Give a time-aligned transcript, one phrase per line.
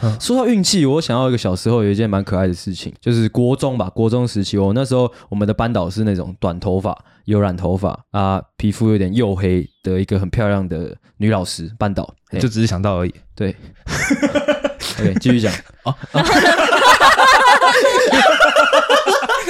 [0.00, 13.14] 啊，说到运气，我想到一个小时候有一件蛮可爱的事情，就是国中吧，国中时期，我那时候我们的班导是那种短头发、有染头发啊，皮肤有点黝黑的一个很漂亮的女老师，班导，就只是想到而已。
[13.34, 13.54] 对，
[15.00, 15.52] OK，继续讲。
[15.84, 15.94] 哦。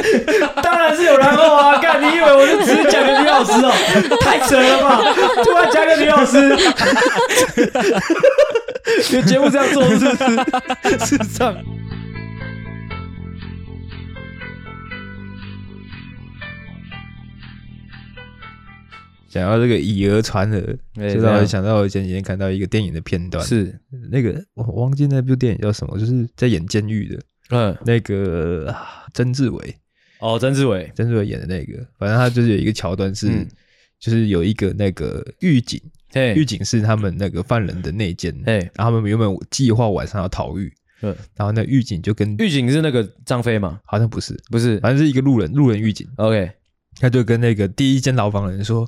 [0.63, 1.79] 当然是有然后啊！
[1.83, 3.71] 干，你以为我就只是讲个女老师哦？
[4.21, 5.01] 太扯了吧！
[5.45, 6.57] 突然加个女老师，
[9.17, 10.05] 你节目这样做是不
[10.97, 11.07] 是？
[11.07, 11.57] 是这样。
[19.29, 20.77] 想要这个以讹传讹，
[21.15, 23.79] 就让我想到我前几天看到一个电影的片段，是
[24.11, 27.21] 那个我忘记那部电影叫什么，就是在演监狱的。
[27.51, 28.75] 嗯，那个
[29.15, 29.77] 曾志伟
[30.21, 33.49] 哦，曾志伟，曾志伟演的那个，反正他就是有一个桥段是，嗯、
[33.99, 35.81] 就是有一个那个狱警，
[36.37, 43.81] 狱警是他们那个犯人的内奸，嘿然后他们原本计划晚上要逃狱，嗯，然后那狱警就跟狱警是那个张飞嘛？
[43.85, 46.07] 好像不是，不是，反正是一个路人，路人狱警。
[46.17, 46.51] OK，
[47.01, 48.87] 他就跟那个第一间牢房的人说，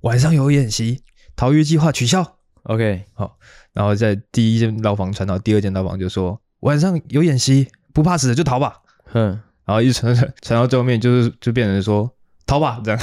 [0.00, 1.02] 晚上有演习，
[1.36, 2.38] 逃狱计划取消。
[2.62, 3.38] OK，好，
[3.72, 7.68] 然后在第一间牢房传到第二间牢房，就说晚上有演习。
[7.92, 8.76] 不怕死的就逃吧，
[9.14, 9.40] 嗯，
[9.70, 12.12] 然后一直传传传到最后面，就是就变成说
[12.44, 12.98] 逃吧这样。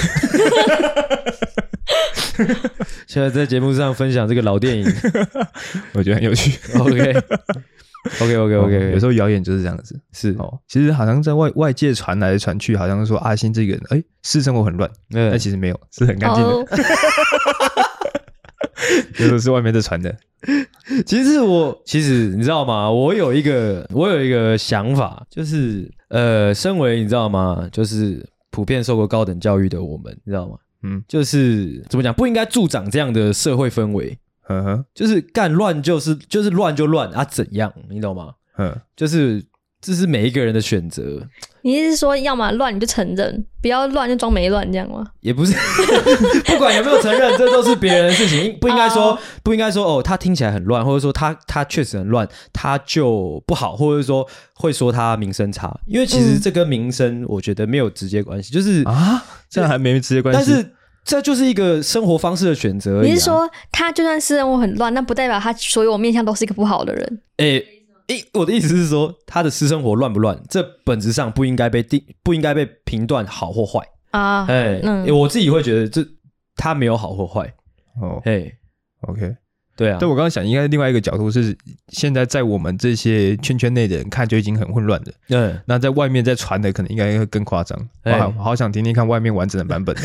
[3.06, 4.84] 现在在节目上分享这个老电影，
[5.96, 6.58] 我觉得很有趣。
[8.18, 9.98] OK，OK，OK，OK，有时候谣言就是这样子。
[10.12, 16.50] 是哦，其实好像在外外界传来传去，好像说阿星这个人，哎，私生活很乱，但其实没有，是很干净的。
[19.24, 20.14] 有的是外面在传的。
[21.06, 22.90] 其实我其实你知道吗？
[22.90, 27.68] 我有一个我有一个想法，就是呃，身为你知道吗？
[27.72, 30.56] 就是普遍受过高等教育的我们，你知道吗？
[30.82, 34.18] 嗯，就是怎么讲，不应该助长这样的社会氛围。
[34.48, 37.72] 嗯哼，就是干乱就是就是乱就乱啊，怎样？
[37.90, 38.34] 你懂吗？
[38.56, 39.44] 嗯，就是。
[39.80, 41.22] 这是每一个人的选择。
[41.62, 45.04] 你意思是说，要么乱你就承认，不要乱就装没乱，这样吗？
[45.20, 45.52] 也不是，
[46.46, 48.56] 不管有没有承认，这都是别人的事情。
[48.60, 49.18] 不应该说，oh.
[49.42, 55.78] 不应该说哦，他听起来很乱，或者说他他确实很乱，他就不好，或者说会说他名声差。
[55.86, 58.52] 因为其实这跟名声，我觉得没有直接关系。
[58.52, 60.38] 就是啊，这样还没直接关系。
[60.38, 60.72] 但是
[61.04, 63.02] 这就是一个生活方式的选择啊。
[63.02, 67.20] 你是说，他就算是生活很乱，那不代表他所有面向都是一个不好的人？
[67.38, 67.64] 诶。
[68.08, 73.80] 诶，我的意思是说，他的私生活乱不乱，这本质上不应该被定，不应该被评断好或坏
[74.10, 74.46] 啊。
[74.46, 76.04] 哎，嗯，我自己会觉得这
[76.56, 77.52] 他没有好或坏。
[78.00, 78.50] 哦，哎
[79.02, 79.36] ，OK，
[79.76, 79.98] 对啊。
[80.00, 81.54] 但，我刚刚想，应该另外一个角度是，
[81.88, 85.12] 现在在我们这些圈圈内的人看就已经很混乱了。
[85.28, 87.78] 嗯，那在外面在传的可能应该会更夸张。
[88.04, 89.94] 哇，好想听听看外面完整的版本。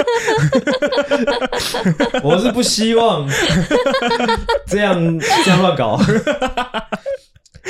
[2.22, 3.28] 我是不希望
[4.66, 6.00] 这样这样乱搞。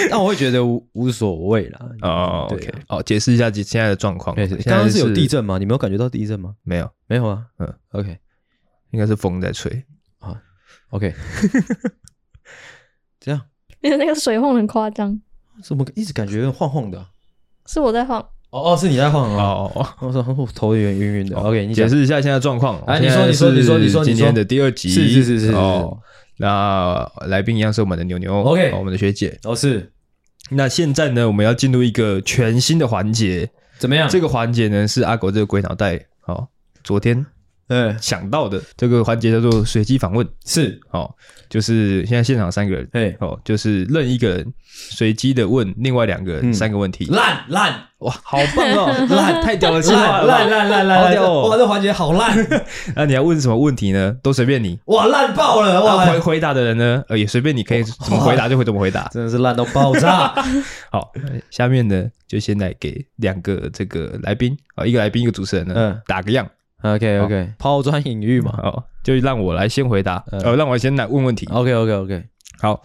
[0.09, 1.81] 但我会觉得无无所谓啦。
[2.03, 4.35] 哦，OK，好，解释一下现在的状况。
[4.37, 5.59] 刚刚是有地震吗？
[5.59, 6.55] 你没有感觉到地震吗？
[6.63, 7.45] 没有，没有啊。
[7.59, 8.19] 嗯，OK，
[8.93, 9.85] 应该是风在吹
[10.21, 10.41] 啊。
[10.91, 11.15] OK，
[13.21, 13.41] 这样，
[13.81, 15.21] 因为那个水晃很夸张，
[15.63, 17.05] 怎么一直感觉晃晃的？
[17.67, 18.25] 是我在晃。
[18.51, 21.37] 哦哦，是你在晃哦哦哦，我说头有点晕晕的。
[21.37, 22.79] OK，你解释一下现在状况。
[22.87, 25.97] 哎，你说，你说，你说，你说，今天的第二集是是是是哦。
[26.37, 29.93] 那来宾一样是我们的牛牛，OK，我们的学姐，哦是。
[30.51, 34.09] 那现在呢，我们要进入一个全新的环节，怎么样？
[34.09, 36.49] 这个环节呢是阿狗这个鬼脑袋，好，
[36.83, 37.25] 昨天
[37.71, 41.11] 呃想到的这个环节叫做随机访问，是，哦，
[41.49, 47.87] 就是现在现场三个人，哎，哦，就是任一个人随机的问另外两个人三个问题，烂烂。
[48.01, 48.87] 哇，好棒哦！
[49.15, 51.49] 烂，太屌了，烂烂烂烂烂，好屌哦！
[51.51, 52.35] 哇，这环节好烂。
[52.97, 54.17] 那你要问什么问题呢？
[54.23, 54.79] 都随便你。
[54.89, 55.85] 哇，烂爆了！
[55.85, 57.05] 哇，回回答的人呢？
[57.09, 59.07] 呃，也随便你，可以怎么回答就会怎么回答。
[59.13, 60.35] 真的是烂到爆炸。
[60.91, 61.13] 好，
[61.51, 66.49] 下面呢，就先来给两个这个来宾啊，一个来宾，一个主持人呢，嗯，打个样。
[66.83, 68.53] OK OK，抛砖引玉嘛。
[68.53, 71.47] 好，就让我来先回答，呃，让我先来问问题。
[71.53, 72.25] OK OK OK，
[72.61, 72.83] 好，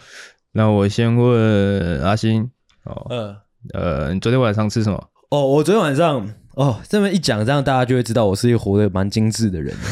[0.52, 2.50] 那我先问阿星。
[2.84, 3.36] 哦，嗯。
[3.74, 5.10] 呃，你昨天晚上吃什么？
[5.32, 9.76] 哦，我昨天晚上哦，这么一讲，这样大家就会知道我是一个活得蛮精致的人。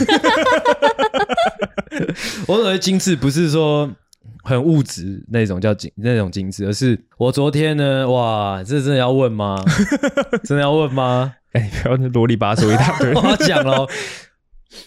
[2.47, 3.89] 我所谓精致，不是说
[4.43, 9.63] 很物质那种叫精那种精致，而是我昨天呢，哇，这真的要问吗？
[10.45, 11.33] 真的要问吗？
[11.53, 13.11] 哎、欸，不要那啰里吧嗦一大堆。
[13.15, 13.87] 我要讲喽，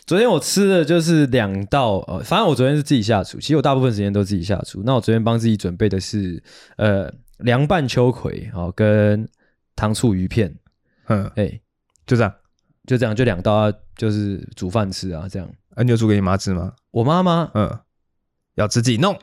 [0.07, 4.83] 昨天我吃的就是两道，呃，反正我昨天是自己下厨，其实我大部分时间都自己下厨。
[4.85, 6.43] 那我昨天帮自己准备的是，
[6.77, 7.13] 呃。
[7.41, 9.29] 凉拌秋葵，好，跟
[9.75, 10.57] 糖醋鱼片，
[11.09, 11.61] 嗯，哎，
[12.07, 12.35] 就这样，
[12.87, 15.47] 就这样，就两道啊，就是煮饭吃啊，这样。
[15.75, 16.73] 啊，你有煮给你妈吃吗？
[16.93, 17.79] 我妈妈，嗯，
[18.55, 19.15] 要自己弄。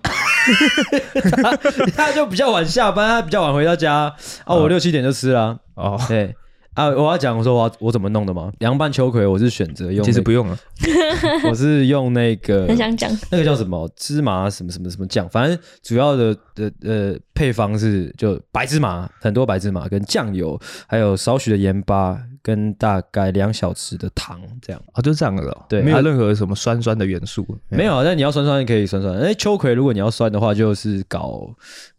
[1.41, 1.55] 他
[1.95, 4.13] 他就比较晚下班，他比较晚回到家
[4.45, 5.57] 啊，我六七点就吃了。
[5.75, 6.35] 哦，对。
[6.75, 8.51] 啊，我要讲我说我我怎么弄的吗？
[8.57, 10.57] 凉拌秋葵我是选择用、那个，其实不用了，
[11.47, 31.49] 我是用那个 很想讲那个叫什么芝麻什么什么什么酱，反正主要的的呃配方是就白芝麻很多白芝麻跟酱油，还有少许的盐巴跟大概两小匙的糖这样啊，就这样了、哦，对，没有任何什么酸酸的元素，没有，但你要酸酸可以酸酸，哎，秋葵如果你要酸的话，就是搞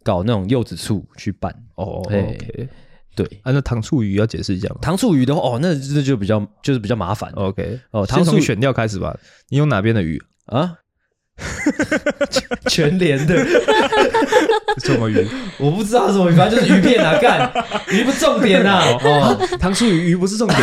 [0.03, 2.69] 搞那种柚子醋去拌哦，OK。
[3.15, 4.75] 对，啊，那糖醋鱼要解释一下吗？
[4.81, 7.31] 糖醋鱼的话，哦，那这就比较就是比较麻烦。
[7.31, 9.17] OK，哦，糖醋选料开始吧。
[9.49, 10.75] 你用哪边的鱼啊？
[12.69, 13.35] 全连的。
[14.77, 15.27] 什么鱼？
[15.57, 17.51] 我不知道什么鱼，反正就是鱼片啊， 干
[17.91, 18.81] 鱼不重点啊。
[19.03, 20.61] 哦，糖醋鱼鱼不是重点，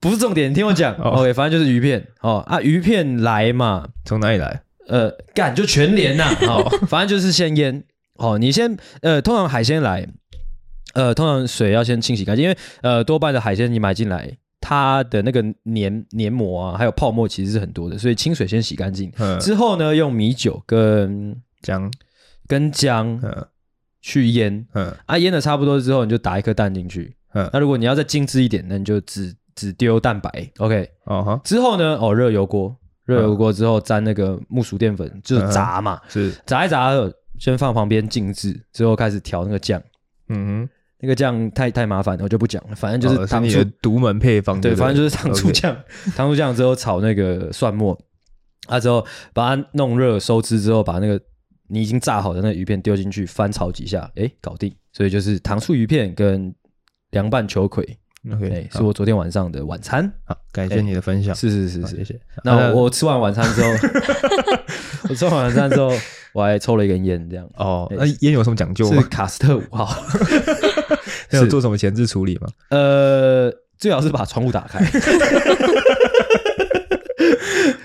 [0.00, 0.50] 不是重点。
[0.50, 2.06] 你听我讲，OK，反正就是鱼片。
[2.20, 4.62] 哦啊，鱼片来嘛，从哪里来？
[4.88, 6.34] 呃，干就全连呐。
[6.42, 7.84] 哦，反正就是先腌。
[8.14, 10.06] 哦，你先呃，通常海鲜来，
[10.94, 14.28] 呃，通常水要先清洗干净，因为呃，多半的海鲜你买进来，
[14.60, 21.90] 它的那个黏黏膜啊，还有泡沫其实是很多的，所以清水先洗干净，嗯、之后呢，用米酒跟姜
[22.46, 23.20] 跟姜
[24.00, 32.74] 去腌，嗯，啊，腌的差不多之后，你就打一颗蛋进去，嗯，那如果你要再精致一点，那你就只只丢蛋白，OK，哦哈，之后呢，哦，热油锅，
[33.04, 36.92] 热油锅之后沾那个木薯淀粉，就是炸嘛，是炸一炸。
[37.38, 39.80] 先放旁边静置，之后开始调那个酱。
[40.28, 40.68] 嗯哼，
[40.98, 42.74] 那个酱太太麻烦了，我就不讲了。
[42.74, 45.72] 反正就是糖醋独门配方，对，反正就是糖醋酱。
[46.16, 47.96] 糖醋酱之后炒那个蒜末，
[48.66, 51.20] 啊，之后把它弄热收汁之后，把那个
[51.68, 54.74] 你已经炸好的那个鱼片丢进去，翻炒几下，哎，搞定。
[54.92, 56.52] 所以就是糖醋鱼片跟
[57.10, 57.98] 凉拌秋葵。
[58.32, 60.12] OK，是我昨天晚上的晚餐。
[60.24, 61.34] 好，感谢你的分享。
[61.34, 62.20] 是是是是，谢谢。
[62.42, 63.70] 那我吃完晚餐之后，
[65.08, 65.92] 我吃完晚餐之后。
[66.34, 67.90] 我还抽了一根烟，这样哦。
[67.90, 69.00] 那烟有什么讲究吗？
[69.02, 69.88] 是卡斯特五号。
[71.32, 72.48] 有做什么前置处理吗？
[72.68, 74.78] 呃，最好是把窗户打开。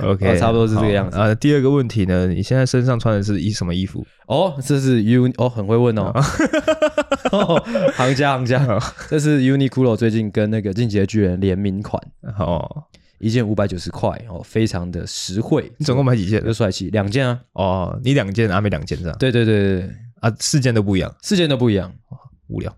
[0.03, 1.17] OK，差不多是这个样子。
[1.17, 2.27] 啊，第二个问题呢？
[2.27, 4.05] 你现在身上穿的是衣什么衣服？
[4.27, 6.13] 哦，这是 U 哦，很会问哦。
[7.95, 8.79] 行家行家，
[9.09, 12.01] 这是 Uniqlo 最近跟那个进击的巨人联名款
[12.37, 12.83] 哦。
[13.19, 15.71] 一件五百九十块哦，非常的实惠。
[15.77, 16.45] 你总共买几件？
[16.45, 17.39] 又帅气，两件啊。
[17.53, 19.17] 哦，你两件，阿美两件这样。
[19.17, 19.89] 对对对对对
[20.19, 21.93] 啊，四件都不一样，四件都不一样，
[22.49, 22.75] 无聊。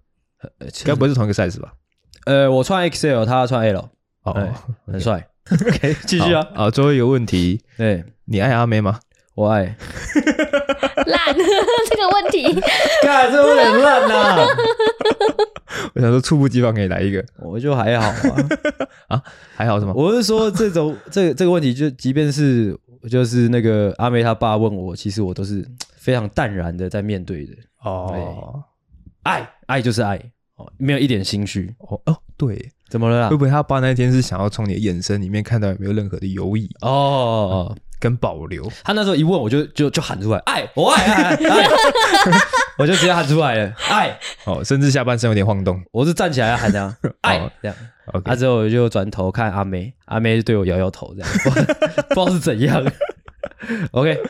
[0.83, 1.73] 该不会是同一个 size 吧？
[2.25, 3.89] 呃，我穿 XL，他穿 L。
[4.23, 4.53] 哦，
[4.85, 5.27] 很帅。
[5.51, 6.47] OK， 继续啊。
[6.55, 8.99] 啊，最后一个问题，对，你爱阿妹吗？
[9.35, 9.63] 我爱。
[11.05, 12.61] 烂， 这个问题，
[13.03, 14.47] 看，这个问题很烂呐。
[15.93, 18.47] 我想说，猝不及防可以来一个，我就还好啊，
[19.09, 19.23] 啊，
[19.55, 19.93] 还好什么？
[19.93, 22.75] 我是说，这种这个这个问题，就即便是
[23.09, 25.63] 就是那个阿妹她爸问我，其实我都是
[25.97, 27.53] 非常淡然的在面对的。
[27.83, 28.63] 哦，
[29.23, 30.17] 爱爱就是爱，
[30.55, 31.71] 哦，没有一点心虚。
[31.79, 33.29] 哦哦，对，怎么了啦？
[33.29, 36.69] 会不会他爸那天是想要从你的眼神里面看到有没有任何的犹疑？
[36.81, 37.77] 哦哦。
[37.97, 41.67] 跟保留，他那时候一问，我就就就喊出来，爱我爱爱爱，
[42.77, 47.75] 我就直接喊出来了，爱哦，甚至下半身有点晃动，我是站起来喊 这样，爱这样，
[48.25, 51.29] 啊之后我就转头看阿妹，阿妹就对我摇摇头，这样
[52.09, 52.83] 不知道是怎样。
[53.91, 54.21] OK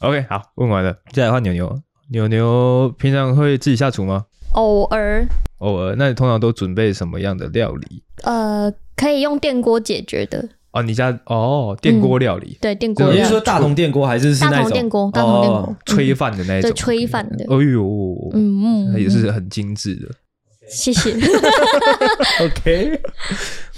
[0.00, 1.80] OK，好，问完了，接下来换牛牛，
[2.10, 4.26] 牛牛平常会自己下厨吗？
[4.52, 5.26] 偶尔，
[5.58, 8.02] 偶尔，那你通常都准备什么样的料理？
[8.22, 10.48] 呃，可以用电锅解决的。
[10.72, 15.10] 哦，你家哦，电锅料理，对电锅，你是说大同电锅还是是那种大同电锅？
[15.12, 17.44] 大同电锅，炊饭的那种，对炊饭的。
[17.44, 20.08] 哎呦，嗯嗯，也是很精致的。
[20.68, 21.14] 谢谢。
[22.44, 23.00] OK。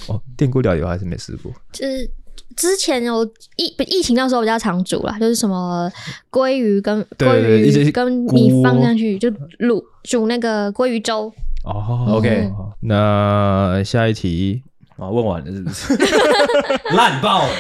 [0.09, 1.53] 哦，电锅料理我还是没试过。
[1.73, 2.11] 就是
[2.57, 3.25] 之前有
[3.57, 5.90] 疫疫情那时候比较常煮啦，就是什么
[6.30, 9.30] 鲑鱼跟鲑鱼跟米放上去就
[9.61, 11.33] 卤煮那个鲑鱼粥。
[11.64, 12.50] 哦，OK。
[12.80, 14.62] 那下一题。
[14.97, 15.97] 啊，问完了是不是？
[16.95, 17.52] 烂爆了！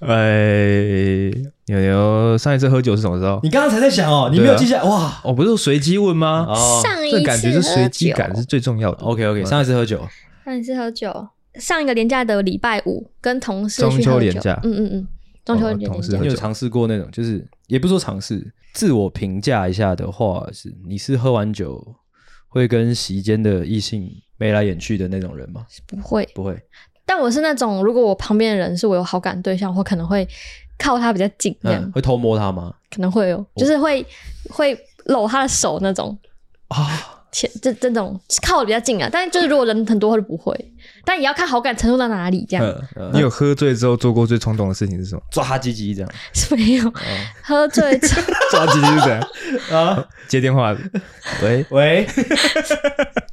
[0.00, 1.30] 哎，
[1.66, 3.38] 牛牛上一次喝酒是什么时候？
[3.42, 5.20] 你刚刚才在想哦，你没有记下来哇？
[5.22, 6.46] 我不是随机问吗？
[6.48, 9.04] 哦，上一次感觉是随机感是最重要的。
[9.04, 10.00] OK OK，上一次喝酒，
[10.46, 11.28] 上一次喝酒，
[11.60, 15.08] 上一个连假的礼拜五跟同事中秋连假，嗯嗯嗯，
[15.44, 17.08] 中秋连假，你有尝试过那种？
[17.10, 21.84] 就是也不说尝试，自我评价一下的话是，你是喝完酒
[22.48, 25.64] 会跟席间的异性眉来眼去的那种人吗？
[25.86, 26.60] 不会，不会。
[27.06, 30.26] 但我是那种，如果我旁边的人是我有好感对象，我可能会
[30.78, 32.74] 靠他比较近，这样、嗯、会偷摸他吗？
[32.90, 34.06] 可能会有，就是会、哦、
[34.50, 36.18] 会搂他的手那种
[36.68, 37.10] 啊。
[37.34, 40.54] 前这这种靠的比较近啊，但是就是如果人很多，他就不会。
[41.04, 42.46] 但也要看好感程度到哪里。
[42.48, 42.64] 这样，
[43.12, 45.22] 你有喝醉之后做过最冲动的事情是什么？
[45.30, 46.10] 抓他鸡鸡这样？
[46.32, 46.92] 是没有，
[47.42, 49.20] 喝醉之后 抓鸡鸡是怎样？
[49.72, 50.74] 啊，接电话，
[51.42, 52.06] 喂喂，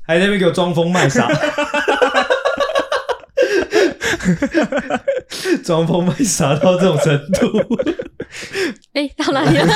[0.08, 1.28] 还在那边给我装疯卖傻。
[5.64, 7.48] 装疯卖傻到这种程度，
[8.94, 9.68] 哎、欸，到哪里了？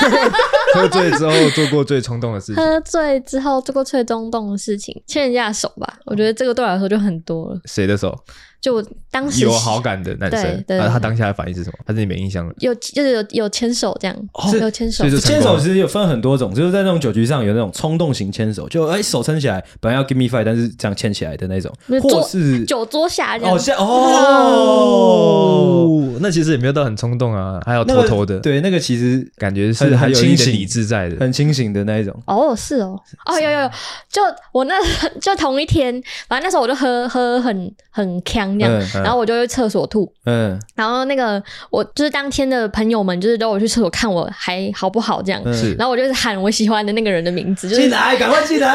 [0.76, 2.56] 喝醉之后做过最冲动的事情。
[2.56, 6.00] 喝醉之后做过最冲动的事情，牵人家的手吧。
[6.06, 7.60] 我觉得这个对我来说就很多了。
[7.66, 8.14] 谁的手？
[8.62, 11.78] 就我当时有好感的男生，对对对，他当下的反应是什么？
[11.86, 12.54] 他是你没印象了？
[12.58, 15.08] 有就是有有牵手这样，哦、有牵手。
[15.20, 23.56] 牵手其实有分很多种，就是在那种酒局上有那种冲动型牵手，就哎、欸、手撑起来，本来要 give me five，但是这样牵起来的那种，或是酒桌下这样。
[23.56, 25.88] 哦，下哦，
[26.20, 28.34] 那其实也没有到很冲动啊，还有偷偷的。
[28.34, 29.05] 那个、对，那个其实
[29.38, 32.14] 感觉是很清醒、理智在的，很清醒的那一种。
[32.26, 33.72] 哦，是哦，哦有有有，
[34.12, 34.22] 就
[34.52, 34.76] 我那
[35.22, 35.94] 就同一天，
[36.28, 39.36] 反正那时候我就喝喝很很呛那样，嗯嗯、然后我就。
[39.36, 48.74] 去厕所吐，嗯，然后那个我就是当天的朋友们，就是都有去厕所看我还好不好这样，是，然后我就是喊我喜欢的那个人的名字，就是进来，赶 快进来，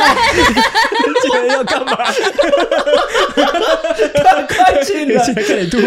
[1.23, 1.97] 进来要干嘛？
[4.23, 5.79] 赶快进来， 看你吐，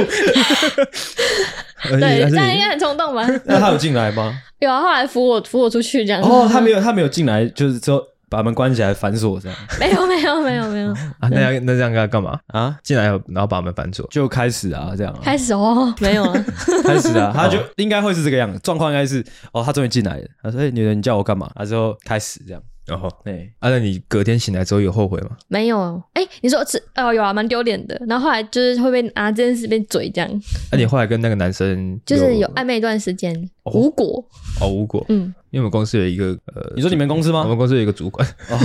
[1.89, 3.27] 对，这样应该很冲动吧？
[3.45, 4.33] 那他有进来吗？
[4.59, 6.21] 有啊，后来扶我扶我出去这样。
[6.21, 8.12] 哦，他没有，他没有进来，就是说。
[8.33, 9.57] 把门关起来反锁这样？
[9.79, 11.29] 没有没有没有没有啊！
[11.29, 12.75] 那样那这样该干嘛啊？
[12.83, 16.45] 进来然后把门反锁就开始啊，这样开始哦，没有啊，
[16.83, 20.27] 开始啊， 他就应该会是这个样子，状况应该是哦，他终于进来了。
[20.41, 25.37] 他说：“哎，女人，你叫我干嘛？”他之后开始这样，然后对，啊，那你隔天醒来之后有后悔吗？
[25.47, 28.01] 没有，哎，你说是哦，有啊，蛮丢脸的。
[28.07, 30.41] 然后后来就是会被拿这件事被嘴这样。
[30.71, 34.25] 那你后来跟那个男生就是有暧昧一段时间，无果
[34.59, 35.31] 哦，无果，嗯。
[35.53, 37.43] 因为我们公司有一个呃，你说你们公司吗？
[37.43, 38.27] 我们公司有一个主管。
[38.49, 38.57] 哦，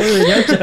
[0.00, 0.58] 你要讲，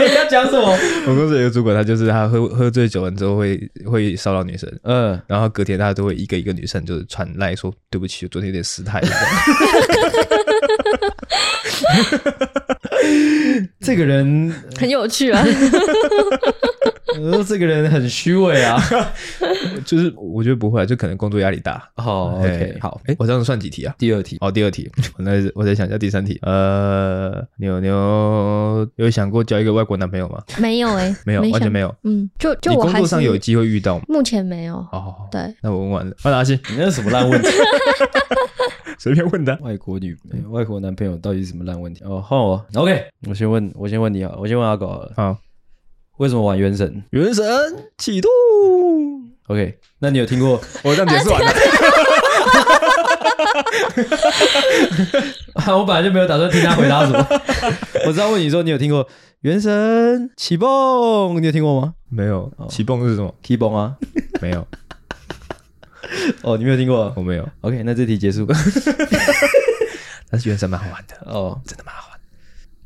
[0.00, 0.76] 你要讲什么？
[1.06, 9.00] 我们公司有一个主管，他就是他喝喝醉酒完之后会会骚扰女生，嗯，然后隔天他都会一个一个女生就是传来说对不起，我昨天有点失态。
[13.80, 15.46] 这个人很有趣啊。
[17.20, 18.78] 我 说这个人很虚伪啊，
[19.84, 21.88] 就是我觉得不会，就可能工作压力大。
[21.96, 23.94] 好，OK，好，哎，我这样算几题啊？
[23.98, 26.38] 第二题，哦，第二题， 我再我再想一下第三题。
[26.42, 30.42] 呃，牛牛有想过交一个外国男朋友吗？
[30.58, 31.94] 没有哎，没有，完全没有。
[32.02, 34.04] 嗯，就就我工作上有机会遇到吗？
[34.08, 34.76] 目前没有。
[34.92, 36.14] 哦，对，那我问完了。
[36.22, 37.48] 换阿信，你那是什么烂问题？
[38.98, 39.58] 随便问的。
[39.60, 42.02] 外国女朋友，外国男朋友到底是什么烂问题？
[42.04, 42.64] 哦，换我。
[42.74, 45.36] OK，我先问，我先问你啊，我先问阿狗好。
[46.18, 47.02] 为什么玩原神？
[47.10, 47.44] 原神
[47.98, 48.30] 启动。
[49.48, 50.60] OK，那你有听过？
[50.82, 51.52] 我这样解释完了。
[55.78, 57.26] 我本来就没有打算听他回答什么。
[58.06, 59.06] 我知道问你说，你有听过
[59.40, 61.40] 原神启蹦？
[61.42, 61.94] 你有听过吗？
[62.08, 62.52] 没有。
[62.68, 63.34] 启蹦是什么？
[63.42, 63.96] 启蹦啊？
[64.40, 64.66] 没有。
[66.42, 67.12] 哦，你没有听过？
[67.16, 67.48] 我没有。
[67.62, 68.46] OK，那这题结束。
[70.30, 72.18] 但是原神蛮好玩的哦，真的蛮好玩，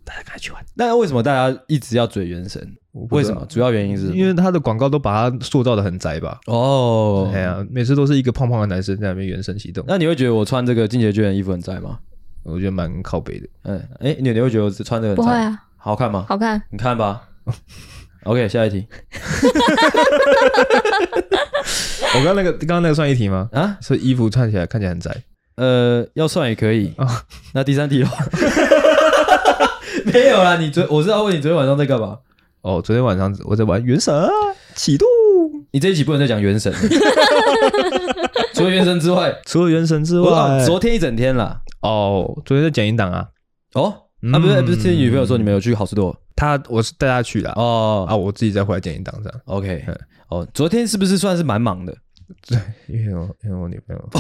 [0.05, 0.65] 大家赶快去玩。
[0.75, 2.77] 那为什么大家一直要嘴原神？
[3.11, 3.45] 为什么？
[3.49, 6.39] 主要原因是因为他的广告都把他塑造的很宅吧？
[6.47, 9.85] 哦，哎呀，每次都是一个胖胖的男生在那边原神启动。
[9.87, 11.99] 那你会觉得我穿这个进击的巨人衣服很宅吗？
[12.45, 13.47] 我觉得蛮靠北的。
[13.65, 15.23] 嗯，哎，你你会觉得我穿这个很宅？
[15.23, 16.25] 不会啊，好看吗？
[16.29, 17.23] 好看，你看吧。
[18.25, 18.87] OK，下一题。
[22.15, 23.49] 我刚刚那个刚刚那个算一题吗？
[23.53, 25.15] 啊，所以衣服穿起来看起来很宅。
[25.57, 26.95] 呃，要算也可以。
[27.53, 28.09] 那第三题喽？
[30.13, 32.19] 没有啦，你昨我是要问你昨天晚上在干嘛？
[32.69, 34.15] 哦，昨天晚上我在玩《原神》
[34.75, 35.09] 启动。
[35.71, 36.71] 你这一期不能再讲《原神》，
[38.53, 41.63] 除了《原神》之外，除了《原神》之外，昨天一整天了。
[41.81, 43.27] 哦，昨天在剪音档啊。
[43.73, 43.85] 哦，
[44.35, 47.51] 啊，不是不是，听你女朋友说你们有去好吃多，她我是带她去的。
[47.53, 49.41] 哦啊，我自己再回来剪音档这样。
[49.47, 49.83] OK，
[50.29, 51.97] 哦，昨天是不是算是蛮忙的？
[52.47, 52.59] 对，
[52.89, 54.11] 因为我因为我女朋友，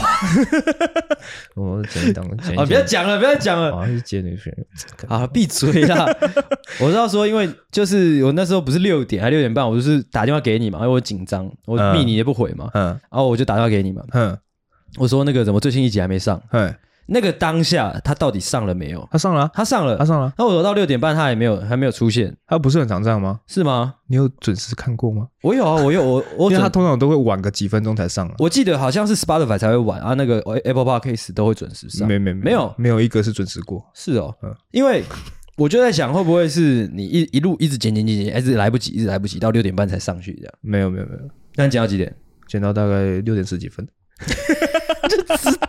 [1.62, 2.58] 我剪音档剪。
[2.58, 5.14] 啊，不要讲了，不要讲了，好像是接女朋友。
[5.14, 6.06] 啊，闭嘴啦！
[6.80, 14.36] 我知道说，因为就是我那时候不是六点还六点半，我就是打电话给你嘛，因为我紧张，我密你也不回嘛，嗯，然后我就打电话给你嘛，嗯，
[14.96, 16.42] 我说那个怎么最新一集还没上？
[16.52, 16.74] 嗯。
[17.10, 19.08] 那个当下他到底上了没有？
[19.10, 20.32] 他上了，他上了，他上了。
[20.36, 22.36] 那我到六点半他还没有，还没有出现。
[22.46, 23.40] 他不是很常这样吗？
[23.46, 23.94] 是吗？
[24.08, 25.26] 你有准时看过吗？
[25.42, 26.50] 我有啊，我有我我。
[26.52, 28.30] 因为他通常都会晚个几分钟才上。
[28.38, 32.06] 我记得好像是 Spotify 才会晚啊，那个 Apple Podcast 都会准时上。
[32.06, 33.82] 没没没有没有一个是准时过。
[33.94, 35.02] 是哦，嗯，因为
[35.56, 40.52] 我就在想，会不会是你一一路一直剪剪剪剪，一直来不及，一直来不及，到六点半才上去这样？
[40.60, 41.20] 没有没有没有，
[41.56, 42.14] 那你剪到几点？
[42.46, 43.86] 剪到大概六点十几分。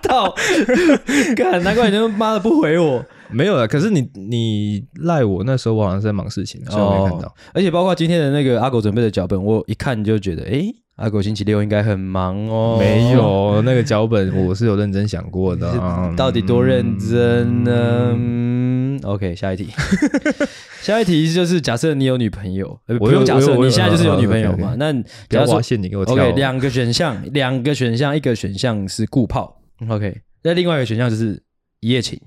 [0.10, 3.04] 就知道， 干，难怪你他妈的不回我。
[3.32, 3.68] 没有了。
[3.68, 7.34] 可是你你赖我那时候，我好像是在忙事情，所以我没看到。
[7.54, 12.78] 而且包括今天的那个阿狗准备的脚本，我一看就觉得，诶阿狗星期六应该很忙哦。
[12.80, 15.72] 没有那个脚本，我是有认真想过的。
[16.18, 18.16] 到底多认真呢？
[18.18, 19.70] 嗯，OK，下一题。
[20.82, 24.76] 下一题就是假设你有女朋友，不用假设，你现在就是有女朋友嘛？
[24.80, 24.92] 那
[25.30, 26.16] 假如说陷阱给我跳。
[26.16, 29.59] OK，两个选项，两个选项，一个选项是固炮。
[29.88, 31.42] OK，那另外一个选项就是
[31.80, 32.20] 一夜情。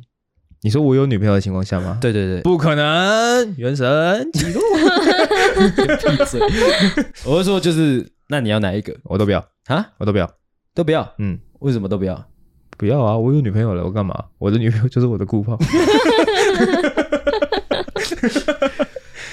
[0.63, 1.99] 你说我有女朋友的情况下吗？
[2.01, 3.55] 对对对，不可能。
[3.57, 4.61] 原神记录。
[5.77, 6.41] 闭嘴。
[7.27, 8.09] 我是说就是。
[8.29, 8.97] 那你要哪一个？
[9.05, 9.91] 我都不要啊！
[9.99, 10.31] 我都不要，
[10.75, 11.15] 都不要。
[11.19, 12.27] 嗯，为什么都不要？
[12.79, 13.15] 不要啊！
[13.19, 14.25] 我有女朋友了，我干嘛？
[14.39, 15.59] 我的女朋友就是我的固炮。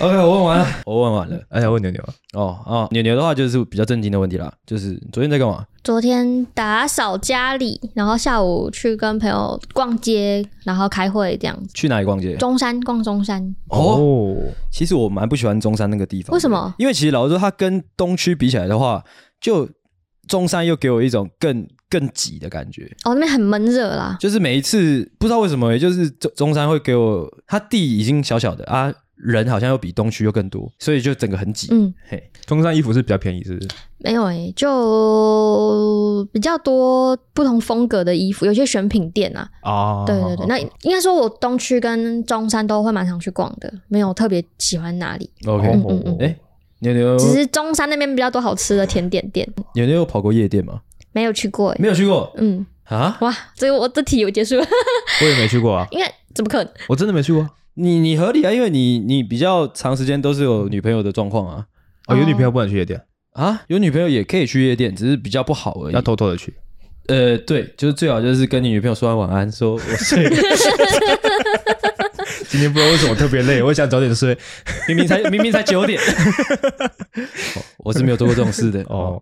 [0.02, 1.38] OK，我问完了，我问完了。
[1.50, 2.02] 哎呀，问牛牛
[2.34, 4.50] 哦哦，牛牛的话就是比较正经的问题啦。
[4.66, 5.66] 就是昨天在干嘛？
[5.84, 11.70] 昨天打扫家里，然后下午去跟朋友逛街，然后开会这样子。
[11.74, 12.38] 去哪里逛街？
[12.38, 13.54] 中山，逛中山。
[13.68, 14.38] 哦，
[14.72, 16.34] 其实我蛮不喜欢中山那个地方。
[16.34, 16.74] 为什么？
[16.78, 19.04] 因为其实老实说，它跟东区比起来的话，
[19.42, 19.68] 就
[20.30, 22.90] 中山又给我一种更更挤的感觉。
[23.04, 24.16] 哦，那边很闷热啦。
[24.18, 28.94] 就是每一次不知道为什么，也就是中中山会给我，它地已经小小的啊。
[29.20, 31.68] 人好像又比东区又更多，所以就整个很挤。
[31.72, 33.68] 嗯，嘿，中山衣服是比较便宜，是不是？
[33.98, 39.50] 没有诶、欸，就比较多不同风格的衣服，有些选品店啊。
[39.64, 45.30] 哦，对对对，那应该说我东区跟中山都会蛮常去逛的，没有特别喜欢哪里。
[45.46, 46.18] OK，嗯嗯嗯。
[46.22, 46.36] 哎，
[46.80, 49.46] 牛牛，只是中山那边比较多好吃的甜点店。
[49.76, 50.82] 牛牛有跑过夜店吗？
[51.12, 52.32] 没有去过、欸，没有去过。
[52.38, 54.66] 嗯啊，哇，这个我的题我结束了。
[55.22, 55.86] 我也没去过啊。
[55.92, 56.74] 应该怎么可能？
[56.88, 57.48] 我真的没去过。
[57.80, 61.66] 你你合理啊，因为你你比较长时间都是有女朋友的状况啊。
[62.08, 63.02] 哦，有女朋友不能去夜店
[63.34, 63.62] 啊？
[63.68, 65.94] 有女朋友也可以去夜店，只是比较不好而已。
[65.94, 66.54] 要偷偷的去。
[67.08, 70.36] 呃，对，就是最好就是跟你女朋友说完晚安，说我睡了。
[72.50, 74.36] 今天不知道为什么特别累，我想早点睡。
[74.88, 76.02] 明明才明明才九点，
[77.78, 79.22] 我是没有做过这种事的哦。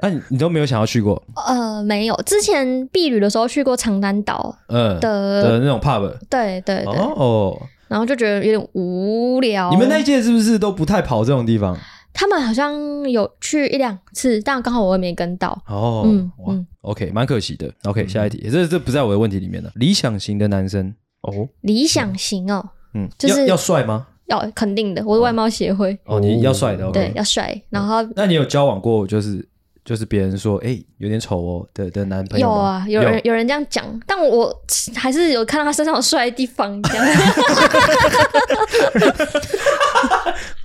[0.00, 1.22] 那你你都没有想要去过？
[1.46, 2.14] 呃，没有。
[2.26, 6.06] 之前避旅的时候去过长滩岛，嗯的的那种 pub。
[6.28, 6.94] 对对对。
[6.94, 7.58] 哦。
[7.90, 9.68] 然后就觉得有点无聊。
[9.70, 11.76] 你们那一届是不是都不太跑这种地方？
[12.12, 12.72] 他们好像
[13.10, 15.60] 有去一两次，但刚好我也没跟到。
[15.66, 17.68] 哦，嗯哇，OK，蛮可惜的。
[17.82, 19.72] OK，下一题，这这不在我的问题里面了。
[19.74, 20.94] 理想型的男生。
[21.22, 22.64] 哦，理想型哦，
[22.94, 24.06] 嗯，就是要帅吗？
[24.26, 25.98] 要肯定的，我是外貌协会。
[26.04, 27.60] 哦，你要帅的，对，要帅。
[27.68, 29.44] 然后，那你有交往过就是
[29.84, 32.46] 就是别人说哎有点丑哦的的男朋友？
[32.46, 34.54] 有啊，有人有人这样讲，但我
[34.94, 36.80] 还是有看到他身上有帅的地方。
[36.82, 37.06] 这样。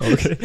[0.00, 0.38] OK。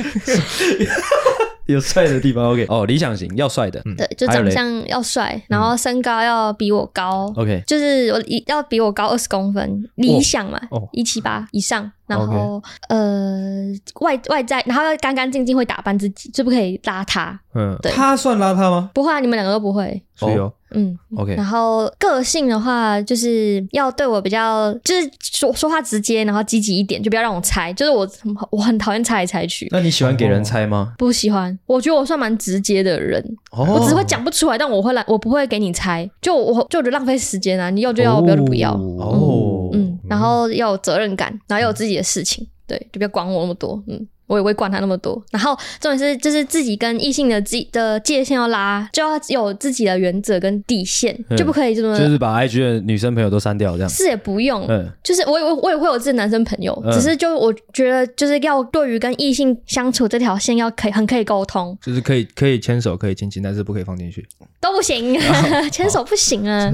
[1.72, 10.60] 有帅的地方，OK，哦，理想型要帅的，对，就长相要帅，然后身高要比我高，OK，就是我一要比我高二十公分，理想嘛，
[10.92, 13.68] 一七八以上，然后呃
[14.02, 18.90] 外外在，然后要干干净净，会打扮自己，就不可以邋遢，嗯，对，他算邋遢吗？
[18.94, 20.54] 不会啊，你们两个都不会，是哦。
[20.74, 21.36] 嗯，OK。
[21.36, 27.72] 然后个性的话，就是要对我比较，就是说说话直接，然后积极一点，就不要让我猜。
[27.74, 28.08] 就是我
[28.50, 29.68] 我很讨厌猜来猜去。
[29.72, 30.94] 那你喜欢给人猜吗？
[30.98, 31.58] 不喜欢。
[31.66, 36.10] 我觉得我算蛮直接的人，哦、我只会讲不出来，但我会来，我不会给你猜。
[36.22, 37.70] 就我就觉得浪费时间啊！
[37.70, 38.74] 你要就要，不要就不要。
[38.74, 44.08] 哦，嗯，然后要有责任感，然后要有自己的事情，对，就不要管我那么多，嗯。
[44.32, 53.90] 我也会管他那么多，然后重点是就是自己跟异性的自己的界限要拉，就要有自己的原则跟底线，嗯、就不可以这么就是把 IG 的女生朋友都删掉这样。
[53.90, 64.26] 是也不用，嗯，就是我我我也会有自己的男生朋友，嗯、只是就我觉得就是要对于跟异性相处这条线要可以很可以沟通，就是可以可以牵手可以亲亲，但是不可以放进去，
[64.62, 65.20] 都不行，
[65.70, 66.72] 牵手不行啊。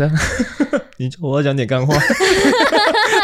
[0.98, 1.96] 你我要讲点干话。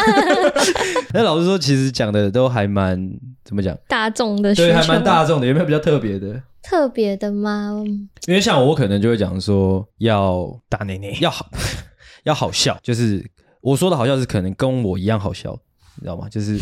[1.12, 2.98] 那老实说，其实讲的都还蛮
[3.44, 3.76] 怎么讲？
[3.88, 5.46] 大众的，对，还蛮大众的。
[5.46, 6.40] 有没有比较特别的？
[6.62, 7.82] 特别的吗？
[8.26, 11.46] 因为像我，我可能就会讲说要大内内，要好，
[12.24, 12.78] 要好笑。
[12.82, 13.24] 就是
[13.60, 15.56] 我说的好笑，是可能跟我一样好笑，
[15.96, 16.28] 你知道吗？
[16.30, 16.58] 就是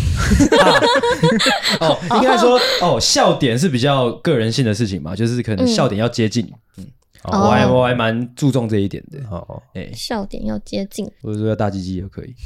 [1.80, 6.50] 哦，应该说哦，笑点是比较个人性的事情嘛，就是可能笑点要接近。
[6.78, 6.86] 嗯，
[7.24, 9.18] 我还我还蛮注重这一点的。
[9.30, 12.34] 哦，哎，笑点要接近，或者说要大鸡鸡也可以。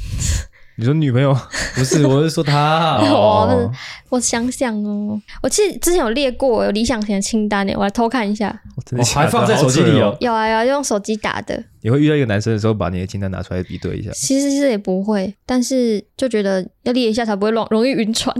[0.79, 1.33] 你说女朋友
[1.73, 2.99] 不是，我是说他。
[3.11, 3.73] 我
[4.09, 8.61] 我想想哦，我其实之前有列过有理想型的清单诶，我来偷看一下。
[8.95, 10.15] 我还放在手机里哦。
[10.21, 11.63] 有啊有啊，用手机打的。
[11.81, 14.11] 你会遇到一个男生的时候，把你的清单拿出来比对一下？
[14.11, 18.31] 其实是也不会，但是就觉得要列一下才不会容容易晕船。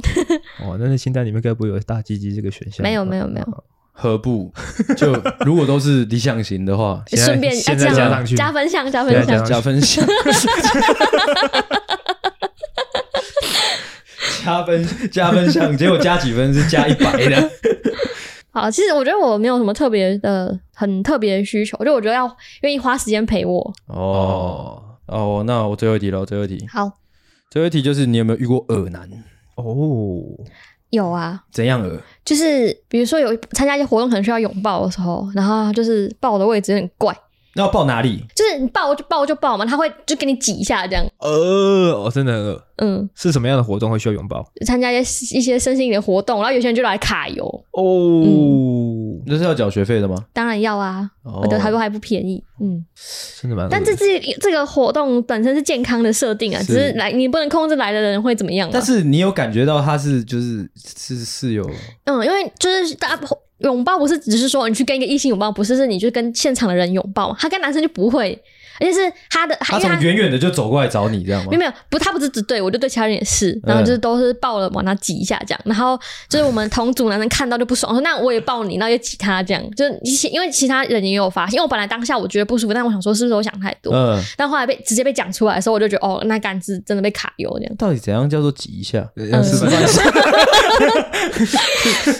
[0.61, 2.83] 哦，那那清单里面该不会有大鸡鸡这个选项？
[2.83, 3.63] 没有没有没有。
[3.99, 4.53] 何不
[4.95, 5.11] 就
[5.43, 10.05] 如果都是理想型的话， 顺便现在加上去加分项加分项加分项。
[14.45, 17.51] 加分 加分项，结果加几分是加一百的。
[18.53, 22.31] 好，其实我觉得我没有什么特别的、很特别的需求，就我觉得要
[22.61, 23.73] 愿意花时间陪我。
[23.87, 26.65] 哦哦，那我最后一题了，最后一题。
[26.71, 26.89] 好，
[27.49, 29.09] 最后一题就是你有没有遇过耳男？
[29.55, 29.65] 哦，
[30.89, 31.43] 有啊。
[31.51, 31.99] 怎样鹅？
[32.23, 37.15] 就是比如说有参加一些活动，可能需要拥抱的时候，然后就是抱的位置有点怪。
[37.57, 38.23] 那要抱哪里？
[38.35, 41.03] 就是你抱就抱就抱嘛，他会就给你挤一下这样。
[41.17, 42.63] 呃，我真的很饿。
[42.79, 44.47] 嗯，是什么样的活动会需要拥抱？
[44.63, 47.43] 参加一些一些身心灵的活动，然后有些人就来卡油。
[47.71, 50.15] 哦，那是要缴学费的吗？
[50.31, 52.43] 当然要啊，我的还不还不便宜。
[52.61, 52.85] 嗯，
[53.41, 53.67] 真的蛮。
[53.67, 58.69] 但这这这个活动本身是健康的设定啊，只是来你不能控制来的人会怎么样。
[58.71, 61.67] 但是你有感觉到他是就是是是有
[62.05, 63.19] 嗯，因为就是大家。
[63.59, 67.35] 拥抱不是只是说你去跟一个异性拥抱，不是，是你就跟现场的人拥抱。
[67.39, 68.39] 他跟男生就不会，
[68.79, 71.47] 而且是他的，他从远远的就走过来找你，这样吗？
[71.51, 87.75] 没有没有，不，他不是只对我，就对其他人也是，然后就是都是抱了往他挤一下这样，然后就是我们同组男生看到就不爽，说那我也抱你，然后也挤他这样，就是因为其他人也有发现，因为我本来当下我觉得不舒服，但我想说是不是我想太多，嗯，但后来被直接被讲出来的时候，我就觉得哦，那杆子真的被卡油这样。
[87.77, 89.07] 到底怎样叫做挤一下？
[89.15, 89.29] 嗯，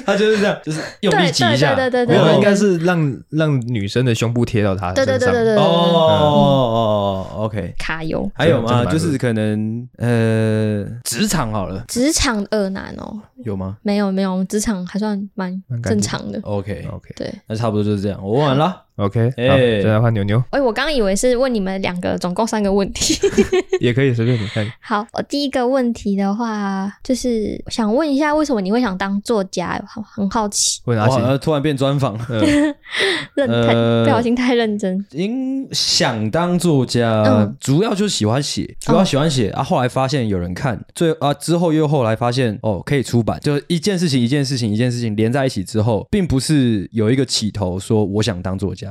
[0.05, 8.29] 他就是这样，就是用力挤一下，对对对对，没有，应该是让让女生的胸部贴到他的身上，对对对对对，哦哦哦，OK，卡油。
[8.33, 8.85] 还有吗？
[8.85, 13.77] 就是可能呃，职场好了，职场二男哦，有吗？
[13.83, 16.39] 没有没有，职场还算蛮正常的。
[16.43, 18.83] OK OK，对，那差不多就是这样，我问完了。
[18.97, 20.43] OK，哎，再来换牛牛。
[20.49, 23.15] 哎，我刚刚以为是问你们两个，总共三个问题，
[23.79, 24.65] 也可以随便你看。
[24.81, 29.79] 好，我第一个问题的话，就是想问一下，为什么你会想当作家？
[29.87, 30.81] 好，很好奇。
[30.85, 32.17] 问阿信，突然变专访，
[33.35, 35.05] 认太不小心太认真。
[35.11, 39.61] 因想当作家，主要就是喜欢写，主要喜欢写啊。
[39.61, 48.86] 后来发现有人看，最啊之后又后来发现哦，可以出版，就是一件事情一件事情一件事情连在一起之后，并不是有一个起头说我想当作家。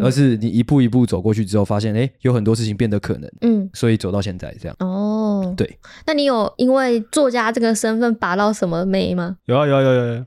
[0.00, 4.76] 而是你一步一步走过去之后，发现哎，有很多事情变得可能，嗯，所以走到现在这样。
[4.78, 5.78] 哦，对。
[6.06, 9.36] 那你有因为作家这个身份拔到什么眉吗？
[9.46, 10.24] 有啊，有啊，有有有。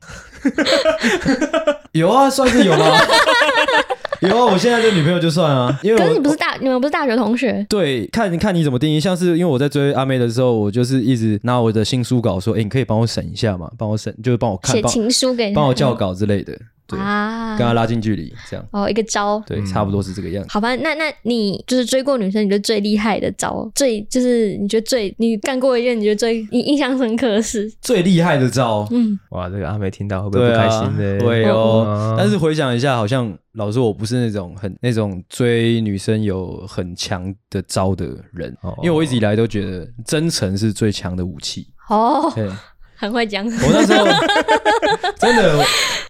[1.93, 2.85] 有啊，算是有吗？
[4.21, 7.65] 有啊，我现在的女朋友就算啊，因为可是你不是大，你们不是大学同学？
[7.69, 8.99] 对，看看你怎么定义。
[8.99, 16.57] 像是因为我在追阿妹的时候，我就是一直拿我的新书稿说，哎，你可以帮我审一下嘛，帮我审，就是帮我看，写情书给你，帮我校稿之类的。
[16.85, 18.65] 对啊，跟他拉近距离，这样。
[18.71, 20.49] 哦，一个招，对，差不多是这个样子。
[20.51, 31.25] 好吧，那那你就是追过女生，你觉得最厉害的招，最就是你觉得最你干过一件你觉得最你印象深刻的事，最厉害的招，嗯，哇，这个阿妹听到会不会不开心呢？
[31.25, 38.77] 会哦，但是回想一下，好像老实说，我不是那种很那种追女生有很强的招的人，哦。
[38.83, 41.67] 因为我一直以来都觉得真诚是最强的武器。
[41.89, 42.49] 哦，对。
[43.03, 44.05] 很会讲，我那时候
[45.19, 45.61] 真的，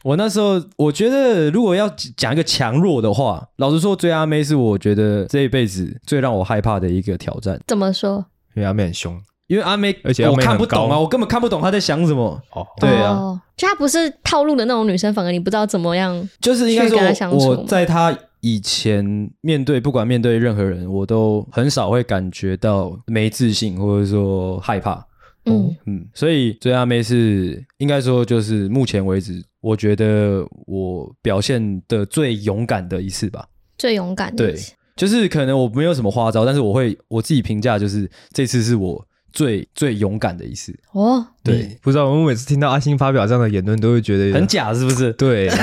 [0.04, 7.60] 我那时候我觉得，如果要讲一个强弱的话，老实说，追阿妹是我觉得这一辈子最让我害怕的一个挑战。
[7.66, 8.24] 怎么说？
[8.56, 12.40] 因为阿妹很凶，因为阿妹，而且我看不懂啊，我根本看不懂她在想什么。
[12.52, 19.04] 哦，对啊，就她不是套路的那种女生，反而你不知道怎么样，就是应该说，我在她以前
[19.42, 25.04] 面对不管面对任何人，我都很少会感觉到没自信或者说害怕。
[25.46, 33.46] 嗯嗯，所以追阿妹是应该说就是目前为止，我觉得我表现的最勇敢的一次吧。
[33.78, 40.74] 最勇敢的一次，对，就是可能我没有什么花招，但是我会我自己评价就是这次是我最最勇敢的一次。
[40.92, 45.12] 哦，对，不知道我们每次听到阿星发表这样的言论，都会觉得很假，是不是？
[45.14, 45.50] 对。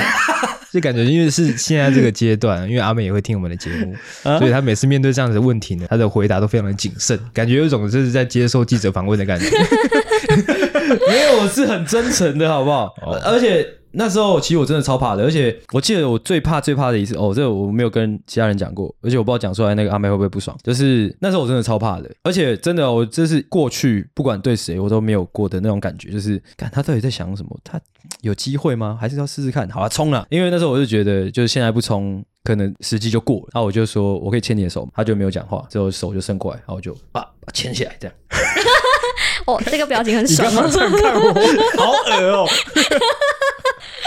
[0.71, 3.93] 就感觉，因为是现在这个阶段，因为阿妹也会听我们的节目，
[4.39, 9.45] 所以她每次面对这样子的问题呢，她的回答都非常的谨慎，感觉有一种就是在接受记者访问的感觉。
[11.07, 12.85] 没有，我是很真诚的，好不好？
[13.01, 13.67] 哦、而且。
[13.93, 20.57] 那时候其实我真的超怕的，而且我记得我最怕最怕的一次哦，这个我没有跟其他人讲过，而且我不知道讲出来那个阿妹会不会不爽。
[20.63, 27.57] 就是那时候我真的超怕的，而且真的我这是过去不管对谁我都没有过的那种感觉，就是看他到底在想什么？
[27.63, 27.79] 他
[28.21, 28.97] 有机会吗？
[28.99, 29.69] 还是要试试看？
[29.69, 30.25] 好啊，冲了！
[30.29, 33.49] 因为那时候我就觉得，就是现在不冲，可能时机就过了。
[33.53, 38.15] 然后我就说我可以牵你的手，他就没有讲话，之后手就伸过来，然后我就把牵起来这样。
[39.47, 40.51] 哦，这个表情很爽。
[40.51, 41.33] 你干嘛这样看我？
[41.77, 42.47] 好恶哦。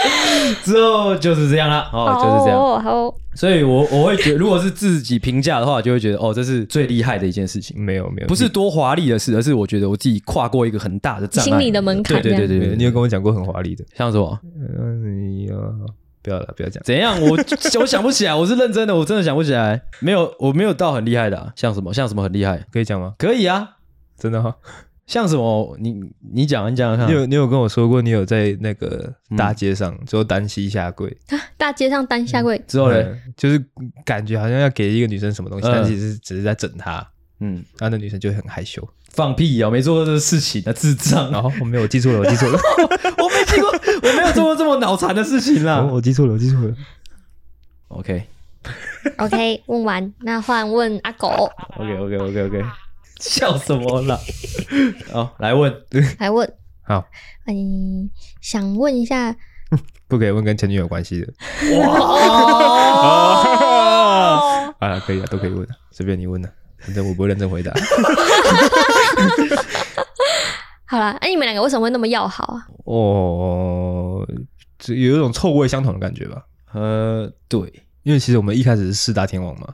[0.63, 2.59] 之后就是这样啦，哦，就是这样。
[2.81, 7.79] 好，所以我我会觉得，如果是自己评价的话，就会觉得哦，这是最厉害的一件事情。
[7.79, 12.21] 没有没有，不是多华丽的事，而是我觉得我自己跨过一个很大的障碍，心理的门槛。
[12.21, 14.39] 对对对对，你有跟我讲过很华丽的，像什么？
[14.59, 15.55] 哎呀，
[16.21, 16.81] 不要了，不要讲。
[16.83, 17.19] 怎样？
[17.21, 17.37] 我
[17.79, 19.81] 我想不起来，我是认真的，我真的想不起来。
[19.99, 21.93] 没有，我没有到很厉害的，像什么？
[21.93, 22.63] 像什么很厉害？
[22.71, 23.13] 可以讲吗？
[23.17, 23.77] 可以啊，
[24.17, 24.55] 真的哈。
[25.07, 25.77] 像什么？
[25.79, 25.93] 你
[26.33, 27.07] 你讲，你讲讲看。
[27.07, 31.15] 你有你有跟我说过，你有在那个大街上之后单膝下跪。
[31.57, 33.03] 大街上单下跪之后呢，
[33.37, 33.63] 就是
[34.03, 37.05] 感觉好像要给一个女生什么东西，但其实只是在整她。
[37.39, 38.87] 嗯，然后那女生就会很害羞。
[39.09, 39.69] 放屁啊！
[39.69, 41.31] 没做过这个事情的智障。
[41.31, 42.59] 然后我没有记错了，我记错了，
[43.17, 45.81] 我没记过，我没有做过这么脑残的事情啦。
[45.89, 46.75] 我记错了，我记错了。
[47.89, 51.49] OK，OK，问完，那换问阿狗。
[51.77, 52.63] OK，OK，OK，OK。
[53.19, 54.19] 笑什么了？
[55.11, 55.73] 好， 来问，
[56.19, 56.51] 来问。
[56.83, 57.03] 好，
[57.47, 58.09] 嗯，
[58.41, 59.35] 想问一下，
[60.07, 61.33] 不可以问跟前女友有关系的。
[61.79, 61.85] 哇！
[64.79, 67.73] 啊，可以啊，都可以问，随便你问的，反正我不会认真回答。
[70.85, 72.67] 好了，哎，你们两个为什么会那么要好啊？
[72.85, 74.27] 哦，
[74.77, 76.43] 这有一种臭味相同的感觉吧？
[76.73, 77.81] 呃，对。
[78.03, 79.73] 因为其实我们一开始是四大天王嘛，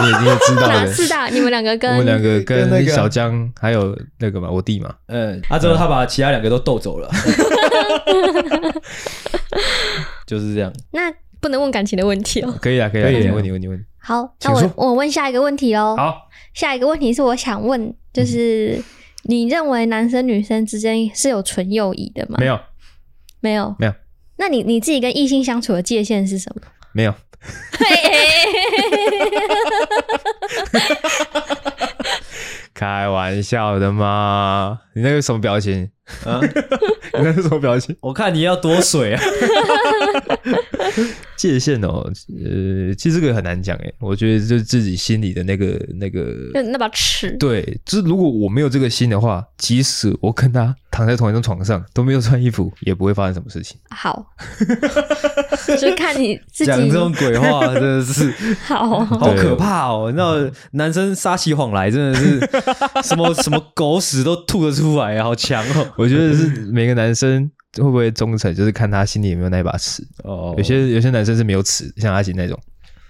[0.00, 0.92] 你也你也知道的。
[0.92, 1.28] 四大？
[1.28, 4.94] 你们两个跟我们两个跟小江还有那个嘛，我弟嘛。
[5.06, 7.10] 嗯，啊之后他把其他两个都逗走了。
[10.26, 10.72] 就是这样。
[10.92, 12.54] 那不能问感情的问题哦。
[12.60, 13.84] 可以啊，可以啊，你问你问你问。
[13.98, 15.96] 好，那我我问下一个问题喽。
[15.96, 18.82] 好，下一个问题是我想问，就是
[19.24, 22.36] 你认为男生女生之间是有纯友谊的吗？
[22.38, 22.58] 没有，
[23.40, 23.94] 没有，没有。
[24.36, 26.62] 那你你自己跟异性相处的界限是什么？
[26.92, 27.14] 没有。
[32.74, 34.80] 开玩笑的吗？
[34.94, 35.90] 你那个什么表情？
[36.24, 36.40] 啊？
[37.14, 37.96] 你那是什么表情？
[38.00, 39.22] 我看你要多水啊！
[41.36, 42.04] 界限哦，
[42.44, 43.94] 呃，其实这个很难讲诶。
[44.00, 46.34] 我觉得就是自己心里的那个那个
[46.72, 47.30] 那把尺。
[47.38, 53.78] 对，就是如果我没有这个心的话，即使我跟他躺在同一张床上，都没有穿衣服，也不会发生什么事情。
[53.90, 54.26] 好，
[55.80, 58.32] 就看你自己讲这种鬼话，真的是
[58.66, 60.12] 好好可怕哦！
[60.16, 62.40] 那，男生撒起谎来，真的是
[63.04, 65.92] 什么什么狗屎都吐得出来，好强哦！
[65.96, 67.50] 我觉得是每个男生。
[67.78, 70.54] 会不会忠诚，就是看他心里有没有那把尺哦。
[70.56, 72.58] 有些有些男生是没有尺，像阿吉那种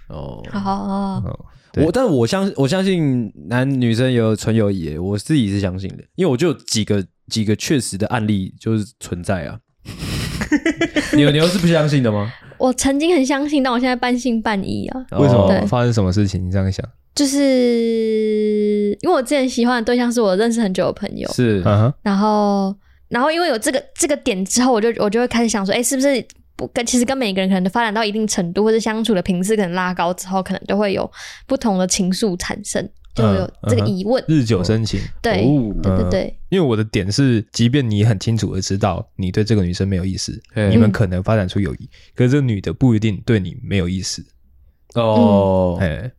[0.07, 0.43] 哦。
[0.51, 1.39] 好，哦，
[1.77, 9.59] 我但是我相我相信男女生有纯友谊，我自己是相信的，因为我就有几个几个确实的案例就是存在啊。
[11.13, 12.31] 你你又是不相信的吗？
[12.57, 15.05] 我曾经很相信，但我现在半信半疑啊。
[15.19, 15.47] 为什么？
[15.67, 16.45] 发生什么事情？
[16.45, 16.85] 你这样想？
[17.15, 21.61] 就是因为我之前喜欢的对象是我认识很久的朋友，是，
[22.03, 22.75] 然后。
[23.09, 31.09] 然后因为有这个这个点之后，我就我就会开始想说，哎，是不是不跟其实跟每个人可能都发展到一定程度，或者相处的频次可能拉高之后，可能都会有
[31.47, 34.23] 不同的情愫产生，就有这个疑问。
[34.27, 35.43] 日久生情，对
[35.81, 36.39] 对对对。
[36.49, 44.25] 因为我的点是，即便你很清楚的知道你对这个女生没有意思，你们可能发展出友谊，可是这个女的不一定对你没有意思。
[44.95, 46.11] 哦，哎，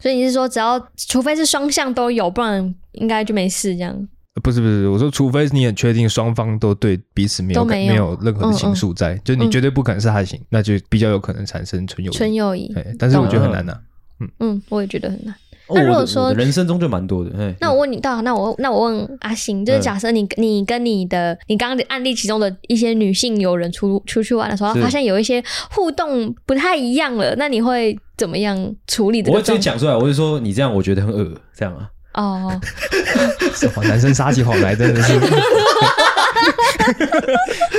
[0.00, 4.08] 所以你是说，只要除非是双向都有，不然应该就没事这样。
[4.40, 12.14] 不是不是，我说除非你很确定双方都对彼此没有没有，没有任何的情愫在，嗯嗯、就你绝对不可能是他行，嗯、那就比较有可能产生纯友谊。
[12.14, 13.80] 纯友谊，但是我觉得很难呐、啊。
[14.20, 15.34] 嗯嗯，我也觉得很难。
[15.68, 29.30] 哦、那如果说人生中就蛮多的，那我问你，到那我那我问阿星，就是假设你你跟你的你刚案例其中的一些女性友人出出去玩的时候，发现有一些互动不太一样了，那你会怎么样处理的？
[29.30, 31.88] 我会直接讲出来，我就说你这样我觉得很恶，这样啊。
[32.14, 32.60] 哦，
[33.54, 35.20] 什么男生撒起谎来真的是，我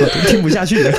[0.00, 0.92] 都听不下去了，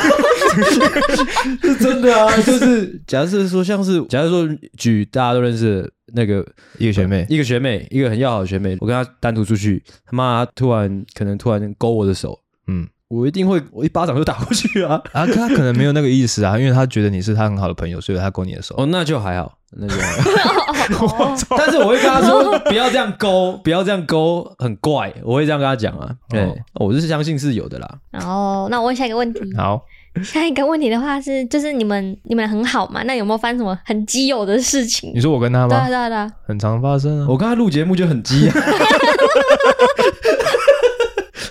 [1.61, 2.35] 是真的啊！
[2.41, 6.45] 就是假设说，像是假设说举大家都认识的那个
[6.77, 12.87] 一个学妹，一个学妹，一个很要好的学妹，我跟她单独出去，他妈突然可能突然勾我的手，嗯。
[13.07, 14.99] 我一定会，我一巴掌就打过去啊！
[15.13, 18.73] 啊，他可能没有那个意思啊，因为他觉得你是他很好的朋友，所以他勾你的手。
[18.79, 19.95] 哦，那就还好，那就。
[21.57, 25.13] 但是我会跟他说，不要这样勾，不要这样勾，很怪。
[25.23, 26.09] 我会这样跟他讲啊。
[26.29, 27.89] 对，我是相信是有的啦。
[28.11, 29.39] 然后，那我问下一个问题。
[29.57, 29.81] 好，
[30.23, 33.01] 下一个问题的话是，就是你们你们很好嘛？
[33.03, 35.11] 那有没有发生什么很基友的事情？
[35.15, 35.87] 你说我跟他吗？
[35.87, 37.27] 对对对，很常发生啊。
[37.29, 38.53] 我跟他录节目就很基啊。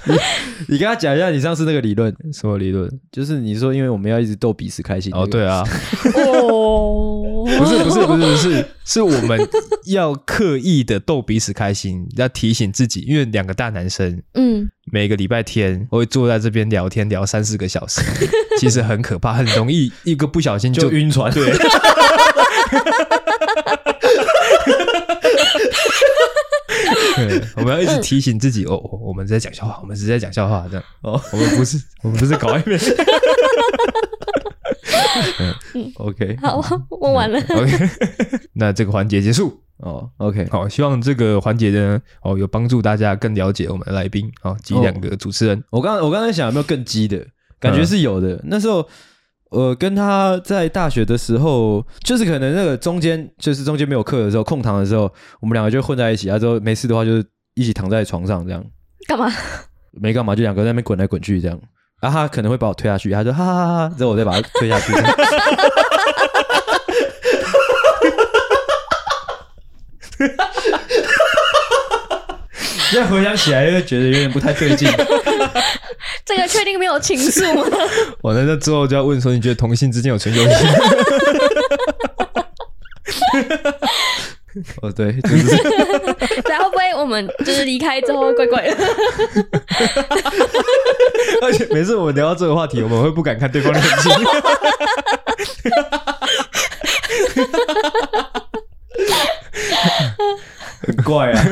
[0.04, 0.14] 你
[0.74, 2.90] 你跟他讲一下你上次那个理论，什么理论？
[3.12, 5.12] 就是你说，因为我们要一直逗彼此开心。
[5.14, 5.62] 哦，对啊。
[6.14, 9.38] 哦，不是不是不是不是，是我们
[9.87, 18.00] 要刻意的逗彼此开心，要提醒自己，因为两个大男生，嗯，每个礼拜天会坐在这边聊天聊三四个小时，
[18.59, 21.33] 其实很可怕，很容易一个不小心就晕船。
[21.33, 21.52] 对。
[27.56, 32.78] 我们要一直提醒自己哦，我们在讲笑话，我们是在讲笑话，这样哦，我们不是， 我们不是搞暧昧。
[35.74, 36.60] 嗯，OK，好，
[36.90, 37.38] 问完了。
[37.38, 37.88] OK，
[38.54, 40.10] 那这个环节结束哦。
[40.16, 45.62] OK，好，希望这个环节呢，哦，有帮助大家更了解我们的来宾啊，及两个主持人。
[45.70, 47.24] 我刚我刚才想有没有更激的
[47.60, 48.40] 感觉是有的。
[48.44, 48.87] 那时候，
[49.54, 55.02] 呃，跟他在大学的时候，就是可能那个中间，就是中间没有课的时候，空堂的时候，
[55.40, 56.36] 我们两个就混在一起啊。
[56.36, 58.64] 之后没事的话，就是一起躺在床上这样。
[59.06, 59.30] 干嘛？
[59.92, 61.56] 没干嘛，就两个在那边滚来滚去这样。
[62.02, 64.92] 然后他可能会把我推下去，他说哈哈哈哈，之后我再把他推下去。
[72.94, 74.88] 现在回想起来，又觉得有点不太对劲。
[76.24, 77.64] 这个确定没有情愫吗？
[78.22, 80.46] 我那之后就要问说，你觉得同性之间有纯友谊？
[84.80, 85.57] 哦，对，就是。
[86.48, 88.76] 然后会不会我们就是离开之后怪怪的？
[91.42, 94.12] 而且每次我们聊到这个话题，我们会不敢看对方的眼睛。
[100.87, 101.44] 很怪啊。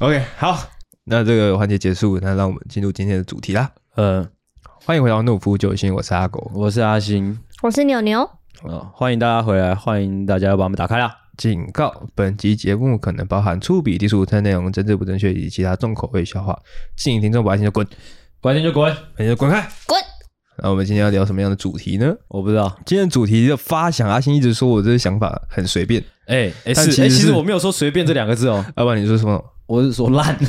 [0.00, 0.58] OK，好，
[1.04, 3.70] 那这个环节结束，那让我们进入今天的主题啦。
[3.96, 4.26] 嗯，
[4.86, 8.22] 欢迎回到怒夫救星，我是阿狗，我是阿星，我是牛牛。
[8.62, 11.14] 哦，欢迎大家回来，欢迎大家把我们打开啦。
[11.36, 16.58] 警告：本集节目可能包含粗鄙、低俗、太内容、政治不正确以及其他重口味笑话，
[16.96, 17.86] 建议听众不爱听就滚，
[18.40, 20.00] 不爱听就滚，不爱听就滚开，滚。
[20.62, 22.10] 那我们今天要聊什么样的主题呢？
[22.28, 22.74] 我不知道。
[22.86, 26.02] 今天的主题的发想，阿星一直说我这个想法很随便。
[26.26, 28.64] 哎哎是哎，其实我没有说随便这两个字哦。
[28.78, 29.44] 要不然你说什么？
[29.70, 30.36] 我是说烂。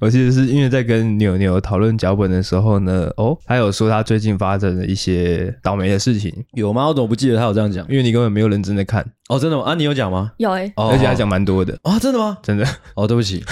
[0.00, 6.86] 我其实是因为在跟牛牛讨论脚本的时候呢，哦，他有说他最近发生的一些倒霉的事情，有吗？
[6.88, 7.84] 我怎么不记得他有这样讲？
[7.90, 9.04] 因为你根本没有认真的看。
[9.28, 9.64] 哦，真的吗？
[9.64, 10.32] 啊，你有讲吗？
[10.38, 12.38] 有诶、欸，而且还讲蛮多的啊，真的吗？
[12.42, 12.64] 真的。
[12.94, 13.44] 哦，对不起。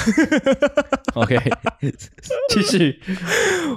[1.14, 1.38] OK，
[2.48, 2.98] 继续。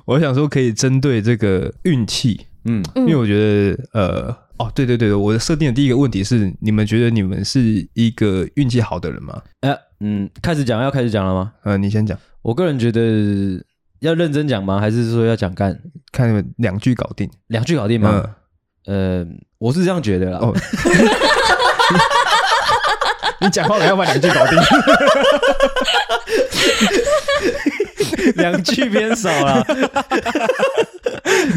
[0.06, 7.62] 我想说可以针对这个运气，嗯，因为我觉得，呃，哦，对对对，我的设定的第一个问题是，你们觉得你们是
[7.94, 9.42] 一个运气好的人吗？
[9.62, 11.54] 哎、呃，嗯，开始讲要开始讲了吗？
[11.64, 12.18] 呃，你先讲。
[12.42, 13.64] 我个人觉得
[14.00, 14.78] 要认真讲吗？
[14.80, 15.80] 还是说要讲干？
[16.12, 18.36] 看你们两句搞定，两句搞定吗？
[18.88, 19.28] 嗯、呃，
[19.60, 20.40] 我是这样觉得啦。
[20.40, 20.54] 哦、
[23.40, 24.60] 你讲话了要把两句搞定？
[28.38, 29.66] 两句偏少了。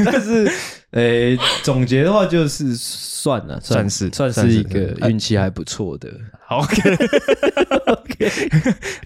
[0.04, 0.46] 但是，
[0.92, 6.08] 诶、欸，总结的话就是算了，算，是算是一个运气还不错的。
[6.46, 8.30] 好，OK，OK，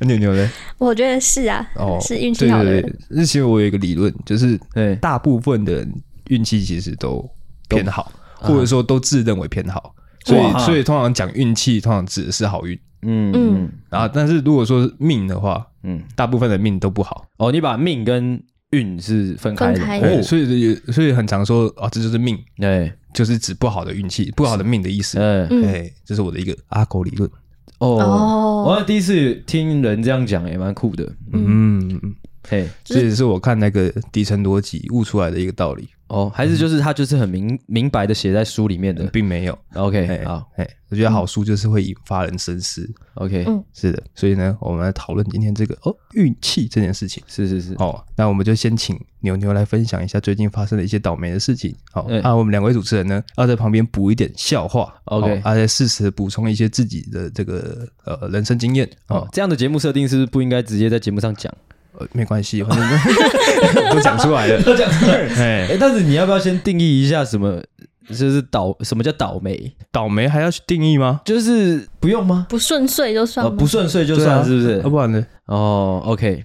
[0.00, 0.50] 牛牛呢？
[0.78, 2.82] 我觉得是啊，哦，是运气好的。
[3.09, 4.59] 那其实我有一个理论，就是，
[5.00, 5.92] 大部分的人
[6.28, 7.28] 运气其实都
[7.68, 12.78] 偏好，或者说都自认为偏好，所以，所以通常讲运气，通常指的是好运。
[13.02, 13.70] 嗯嗯。
[13.90, 17.27] 然后，但是如果说命的话，嗯，大部分的命都不好。
[17.38, 20.18] 哦，你把命跟运是分开的，开的。
[20.18, 25.18] 哦、所以所以很常说啊、哦，这就是命，对，就是指不好的运气、不好的命的意思。
[25.18, 27.31] 嗯，哎，这是我的一个阿狗理论。
[27.79, 31.05] 哦，我第一次听人这样讲，也蛮酷的。
[31.33, 32.14] 嗯，嗯
[32.48, 35.88] 嘿，这也是我看那个底层逻辑悟出来的一个道理。
[36.09, 39.59] 哦，还是就是他就是很明明白的写在书里面的，并没有。
[39.74, 42.88] OK，好，哎，我觉得好书就是会引发人深思。
[43.14, 47.20] OK，是的，所以呢，我们来讨论今天这个哦运气这件事情。
[47.26, 51.74] 是是是，哦，那我们就先请牛牛来分享一下最近发生的一些倒霉的事情。
[51.90, 54.94] 好，那我们两位主持人呢，要在旁边补一点笑话。
[55.06, 58.88] OK，而且适时补充一些自己的这个呃人生经验。
[59.09, 61.52] 哦，这样的节目设定是不是不应该直接在节目上讲？
[61.98, 62.62] 呃，没关系，
[63.90, 65.35] 都讲出来了， 都讲出来了。
[65.37, 67.62] 哎，但是你要不要先定义一下什么
[68.09, 69.72] 就是倒，什么叫倒霉？
[69.90, 71.20] 倒霉还要去定义吗？
[71.24, 72.46] 就是不用吗？
[72.48, 74.78] 不顺遂就算，不顺遂就算，是不是？
[74.80, 75.26] 不然呢？
[75.46, 76.44] 哦，OK。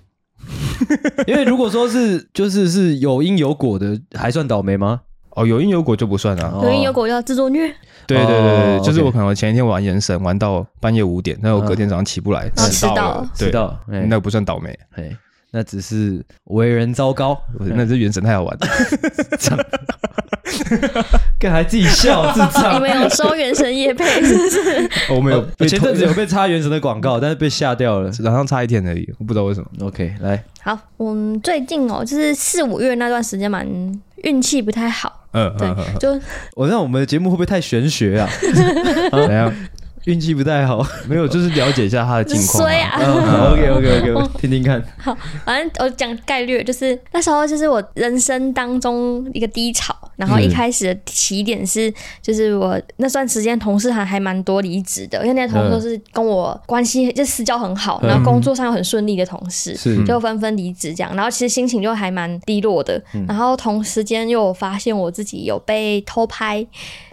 [1.27, 5.01] 因为如果说是就是是有因有果的，还算倒霉吗？
[5.35, 6.59] 哦，有因有果就不算啊。
[6.63, 7.73] 有因有果要自作虐。
[8.07, 14.77] 对对对对，就是我可能前一天玩原神玩到半夜五点，然后我隔天早上起不来，迟到了，迟到，那不算倒霉。
[15.51, 18.67] 那只是为人糟糕，那是原神太好玩了，
[21.39, 22.75] 干还自己笑自唱。
[22.75, 24.89] 你们有收原神叶配是不是？
[25.13, 29.67] 我没有，前阵子有被插原神的广告，但是被下掉了，早上插一天而已，我不知道为什么。
[29.81, 33.67] OK，来，好，我们最近哦，就是四五月那段时间蛮
[34.23, 35.27] 运气不太好。
[35.33, 35.67] 嗯，对，
[35.99, 36.19] 就
[36.55, 38.29] 我让我们的节目会不会太玄学啊？
[39.11, 39.53] 怎样？
[40.05, 42.63] 运气不太好， 没有，就是了解一下他的近况。
[42.63, 44.83] 衰啊！OK OK OK，听听看。
[44.97, 59.75] 好，反正我讲概率，就是那时候就是我人生当中一个低潮，然后一开始的起点是，就是我那段时间同事还还蛮多离职的，因为那些同事都是跟我关系就私交很好，然后工作上又很顺利的同事，
[60.05, 66.65] 就纷纷离职这样，然后其实心情就还蛮低落的，然后同时间又发现我自己有被偷拍。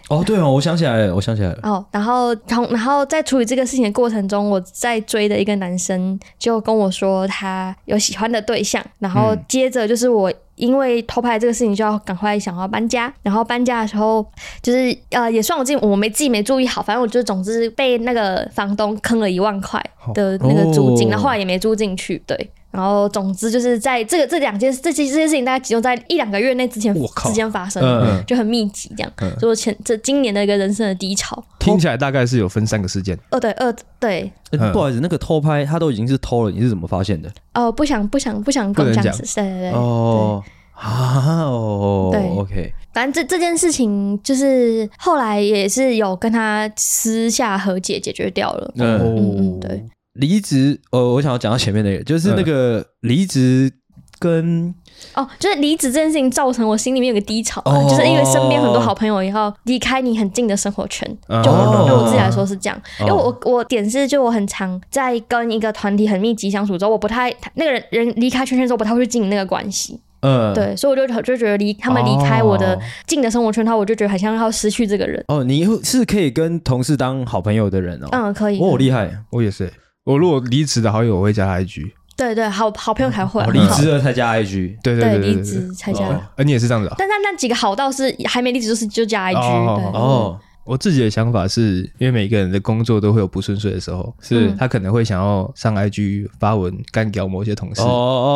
[0.09, 1.59] 哦，对哦，我想起来了，我想起来了。
[1.63, 14.27] 哦，然后同然后在处理这个事情的过程中，我在追的一个男生就跟我说他有喜欢的对象，然后接着就是我因为偷拍这个事情就要赶快想要搬家，然后搬家的时候
[14.63, 19.79] 就是呃也算我自己我没自己没注意好，反正我就总之被那个房东坑了一万块
[20.15, 22.51] 的那个租金，然后后来也没租进去，对。
[22.71, 29.13] 然后，总之就是在这个这两件这些这些事情，大概集中在一两个月内之前之间发生，嗯、就很密集这样。
[29.23, 33.19] 嗯、所以前这今年的一个人生的低潮，听起来大概是有分三个事件。
[33.31, 34.31] 哦，对，二对。
[34.73, 37.31] 不好意思，那个偷拍他都已经是偷了，你是怎么发现的？
[37.55, 39.71] 哦，不想不想不想跟我讲，对对对。
[39.73, 40.43] 哦
[40.75, 42.73] 啊哦，对，OK。
[42.95, 48.73] 反正这这件事情就是后来也是有跟他私下和解解决掉了。
[48.77, 49.85] 嗯嗯嗯，对。
[50.19, 53.73] 离职，哦，我想要讲到前面那个，就是那个离职
[54.19, 54.75] 跟
[55.15, 75.25] 哦，就是离职这件事情造成我心里面有个低潮，哦、就是因为身边很多好朋友也要离开你很近的生活圈，哦、就对我自己来说是这样，哦、因为我我点是就我很常在跟一个团体很密集相处之后，我不太那个人人离开圈圈之后，不太会去经营那个关系，嗯，对，所以我就就觉得离他们离开我的近的生活圈，他我就觉得好像要失去这个人。
[75.29, 79.73] 哦，你是可以跟同事当好朋友的人哦，嗯，可以，我好厉害，我也是。
[80.09, 81.91] 我如果离职的好友，我会加他 IG。
[82.17, 83.45] 对对，好好朋友才会。
[83.53, 84.79] 离职了才加 IG。
[84.83, 86.03] 对对对，离职才加。
[86.35, 86.95] 呃，你也是这样子啊？
[86.97, 89.37] 但但那几个好到是还没离职，就是就加 IG。
[89.37, 90.41] 哦。
[90.69, 97.81] 我自己的想法是，因为每个人的工作都会有不顺遂的时候，是他可能会想要上 IG 发文干掉某些同事，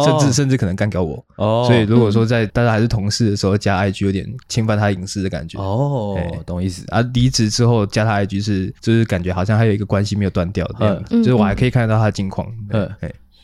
[0.04, 1.22] 甚至甚至可能干掉我。
[1.36, 5.58] 所以如果说在大家还是同事的时候加 IG，有点侵犯他隐私的感觉。
[5.60, 6.84] 哦，懂意思。
[6.88, 12.48] 而离职之后加他 IG 是，就是感觉好像还有一个关系没有断掉的，就是我还可以看得到他的近况。
[12.70, 12.90] 嗯，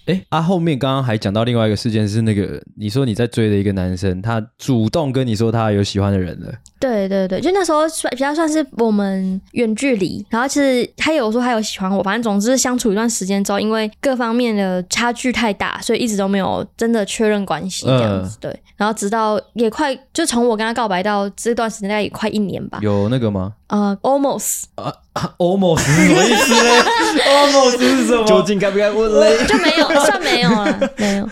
[0.08, 6.50] 哎，啊，后面刚刚还讲到另外一个事件是那个，你说你在追的一个男生，他主动跟你说他有喜欢的人了。
[6.80, 18.38] 对对对，就那时候算比较算是我们远距离，然后其实他有说他有喜欢我，反正总之相处一段时间之后，因为各方面的差距太大，所以一直都没有真的确认关系这样子。
[18.40, 22.78] 对，然后直到也快就从我跟他告白到这段时间，大概也快一年吧。
[22.80, 23.52] 有那个吗？
[23.66, 24.90] 呃，almost 啊
[25.38, 26.84] almost 是什么意思呢？
[27.26, 28.24] almost 是什么？
[28.24, 29.44] 究竟该不该问嘞？
[29.46, 31.28] 就没有，算没有啊， 没有。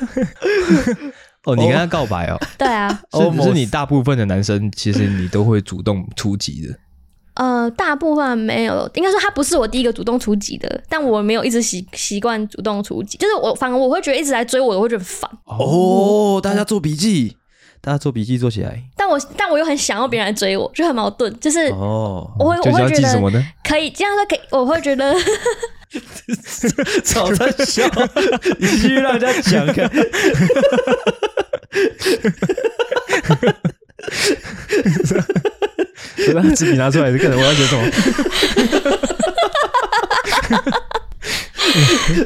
[1.45, 2.39] 哦，你跟他告白哦？
[2.59, 6.75] 对啊，是是你大部分的男生，其实你都会主动出击的。
[7.35, 15.31] 呃，大部分没有，应该说他不是我第一个主动出击的，但我没有一直习习惯主动出击，就是我反而我会觉得一直来追我，我会觉得烦。
[15.45, 17.37] 哦，大家做笔记，
[17.87, 18.83] 大家做笔记做起来。
[18.97, 23.13] 但我但我又很想要别人来追我，就很矛盾，就是哦，我会我会觉得
[23.63, 25.15] 可以这样说，可以，我会觉得。
[27.05, 27.89] 早在笑，
[28.59, 29.89] 你继续让人家讲看。
[36.29, 37.85] 我把纸笔拿出来，看我要写什么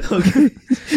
[0.08, 0.50] ？OK，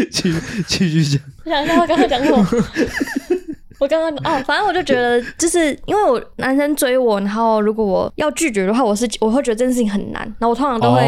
[0.10, 0.34] 继
[0.66, 1.22] 继续讲。
[1.44, 2.48] 我想一下，我刚才讲什么？
[3.80, 11.02] 我刚刚哦，反正我就觉得，就是因为我男生追我，然后如果我要拒绝的话，我是我会觉得这件事情很难，然后我通常都会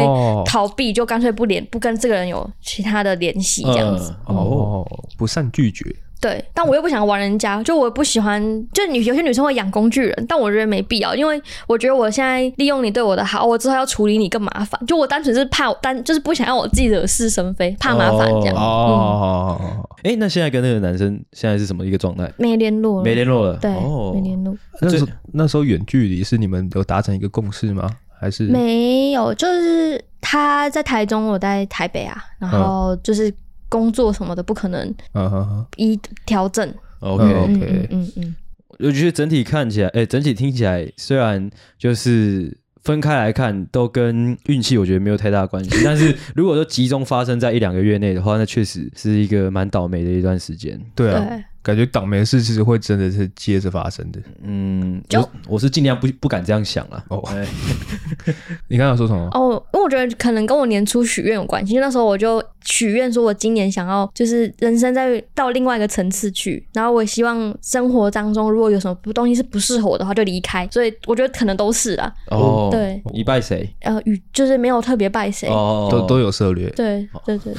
[0.44, 4.14] 逃避，就干脆不联不跟这个人有其他的联系这样子。
[4.26, 4.86] 哦，
[5.16, 5.84] 不善拒绝。
[6.26, 18.56] 对，但我又不想玩人家，就我不喜欢，就女有些女生会养工具人，但我觉得没必要，因为我觉得我现在利用你对我的好，我之后要处理你更麻烦，就我单纯是怕单，就是不想要我自己惹是生非，怕麻烦这样。
[18.56, 22.28] 哦，哎，那现在跟那个男生现在是什么一个状态？
[22.38, 23.56] 没联络了，没联络了。
[23.58, 24.52] 对，没联络。
[24.80, 27.88] 那时候那时候远距离是你们有达成一个共识吗？
[28.18, 29.32] 还是没有？
[29.34, 33.32] 就是他在台中，我在台北啊，然后就是。
[33.68, 34.94] 工作什么的不可能，
[35.76, 36.72] 一调整。
[37.00, 38.36] OK OK，嗯嗯，
[38.78, 45.70] 我觉得整体看起来，哎，整体听起来，虽然就是分开来看，都跟运气我觉得没有太大关系。
[45.84, 50.80] 但是如果说集中发生在一两个月内的话，那确实是一个蛮倒霉的一段时间。
[50.94, 51.26] 对啊，
[51.66, 54.20] 感觉倒霉的事其实会真的是接着发生的。
[54.44, 57.04] 嗯，就我是尽量不不敢这样想了。
[57.08, 57.20] 哦，
[58.68, 59.28] 你刚刚说什么？
[59.32, 61.78] 哦，因为我觉得可能跟我年初许愿有关系。
[61.78, 70.68] 那时候我就许愿说，我今年想要就是人生再到另外一个层次去，然后我也希望生活当中如果有什么东西是不适合我的话，就离开。
[70.70, 72.12] 所以我觉得可能都是啊。
[72.30, 73.68] 哦，对，你拜谁？
[73.80, 76.70] 呃，与就是没有特别拜谁，哦，都都有策略。
[76.70, 77.52] 对对对，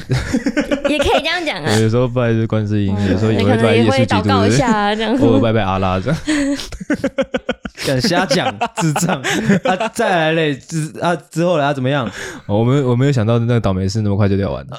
[0.90, 1.76] 也可以这样讲啊。
[1.80, 6.20] 有时候拜是观世音，有时候也会拜耶稣基督，偶尔 拜拜阿拉这样。
[7.86, 9.88] 敢瞎讲，智障啊！
[9.94, 12.10] 再来嘞，之啊之后来怎么样？
[12.48, 14.78] 我没我没有想到那个倒霉事那么快就聊完了。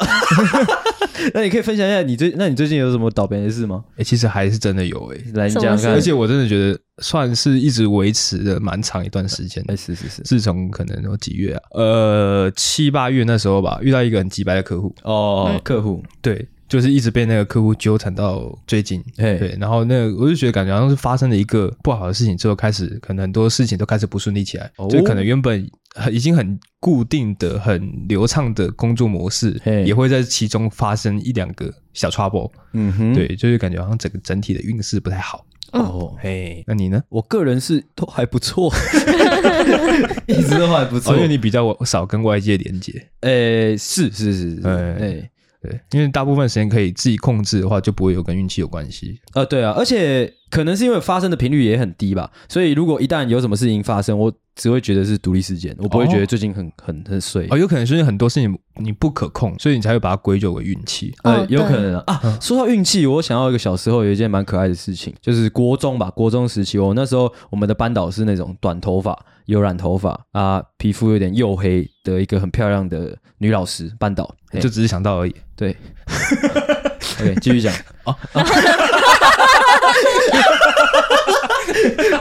[1.32, 3.82] 那你可以分享一下你最那你最近有什么倒霉的事吗？
[3.92, 5.92] 哎、欸，其实还是真的有哎、欸，来你讲看。
[5.92, 9.62] 而且我真的觉得算是一直维持了蛮长一段时间。
[9.68, 16.46] 哎、欸，是是是，自从可能有几月啊，呃七八月那时候吧，遇到一个很急白的客户哦，嗯、客户对。
[16.68, 19.38] 就是一直被那个客户纠缠到最近，嘿。
[19.38, 25.68] 对，然后那个我就觉得感觉好像是发生了一个不好的事情之后，开始可能很多事情都开始不顺利起来，哦、就可能原本
[26.12, 32.50] 已经很固定的、很流畅的工作模式，也会在其中发生一两个小 trouble。
[32.74, 35.44] 嗯哼，对，就是感觉好像整个整体的运势不太好。
[35.72, 37.02] 哦，嘿，那你呢？
[37.08, 38.72] 我个人是都还不错，
[40.28, 42.92] 一直都还不错，哦，因为你比较少跟外界连接。
[43.20, 44.60] 诶、欸，是是是。
[44.60, 45.30] 是，哎。
[45.60, 49.20] 对，因为大部分时间可以自己控制的话，就不会有跟运气有关系。
[49.34, 57.46] 呃，对啊，而且可能是因为发生的频率也很低吧，所以如果一旦有什么事情发生，我只会觉得是独立事件，我不会觉得最近很很很碎。
[57.50, 61.14] 哦，有可能是因为很多事情你不可控，所以你才会把它归咎为运气。
[61.22, 62.02] 呃，有可能啊。
[62.06, 69.18] 啊，嗯，说到运气，我想到一个小时候有一件蛮可爱的事情，就是国中吧，国中时期，我那时候我们的班导是那种短头发。
[69.48, 75.34] 有染头发啊，皮肤有点黝黑的一个很漂亮的女老师，班导就只是想到而已。
[75.56, 75.74] 对，
[77.18, 77.72] OK，继续讲。
[78.04, 78.14] 哦，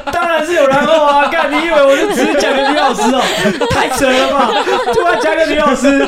[0.06, 0.17] 当 然
[0.48, 1.28] 是有然后啊！
[1.30, 3.22] 干，你以为我是只是讲个女老师哦？
[3.70, 4.52] 太扯了吧！
[4.94, 6.08] 突然加个女老师。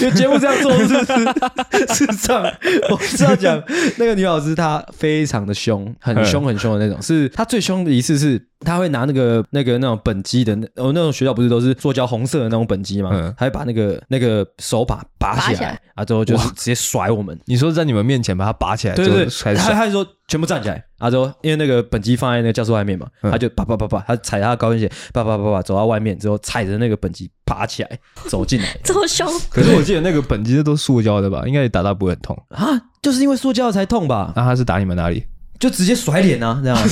[0.00, 1.94] 因为节目这样做是不是？
[1.94, 2.52] 是这样，
[2.90, 3.62] 我是要讲
[3.98, 7.00] 那个女老师，她非常的凶，很凶很凶的那种。
[7.02, 13.10] 是她最凶的一次是，她会拿那个那个那种本机的，哦，那种学校不是都是塑胶红色的那种本机吗？
[13.12, 17.38] 嗯，她会把那个那个手把拔起来，啊，之后就是直接甩我们。
[17.44, 20.82] 你说在你们面前把它拔起来，对对，他他说全部站起来。
[20.98, 29.26] 阿周，因为那个本机放在那个教室外面嘛，嗯、他就啪啪啪啪，他踩他的高跟鞋，啪啪啪啪走到外面之后，踩着那个本机爬起来 走进来，这么凶。
[29.50, 34.32] 可是我记得那个本机都是塑胶的吧，应该也打到不会很痛啊，就是因为塑胶才痛吧？
[34.34, 35.24] 那他是打你们哪里？
[35.58, 36.78] 就直接甩脸啊，这样。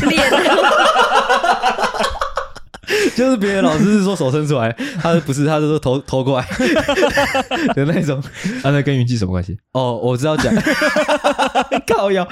[3.17, 6.47] 就是别的老师是说手伸出来，他不是，他是说头头过来
[7.75, 8.21] 的那种。
[8.63, 9.57] 他那跟运气什么关系？
[9.73, 10.53] 哦，我知道讲，
[11.87, 12.27] 靠腰，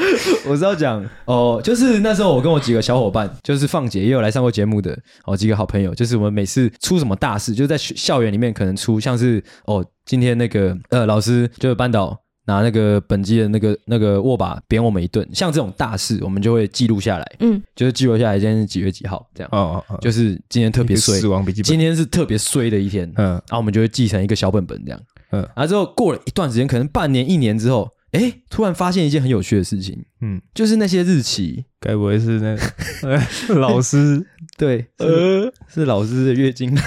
[0.48, 12.18] 我是要讲哦，就是那时候我跟我几个小伙伴，就是放姐也有来上过节目的哦，几个好朋友，就是我们每次出什么大事，就在校园里面可能出，像是哦，今天那个呃老师就是班导。
[12.44, 17.36] 拿那个本机的那个那个握把扁我们一顿，像这种大事，我们就会记录下来。
[17.38, 19.48] 嗯，就是记录下来今天是几月几号这样。
[19.52, 21.68] 哦哦哦，就是今天特别衰，死亡笔记本。
[21.68, 23.08] 今天是特别衰的一天。
[23.14, 25.00] 嗯，然后我们就会记成一个小本本这样。
[25.30, 30.04] 嗯，然后之后过了一段时间，可能半年一年之后，哎，突然发现一件很有趣的事情。
[30.20, 34.24] 嗯，就是那些日期，该不会是那个 老师？
[34.56, 36.82] 对，呃，是老师的月经来，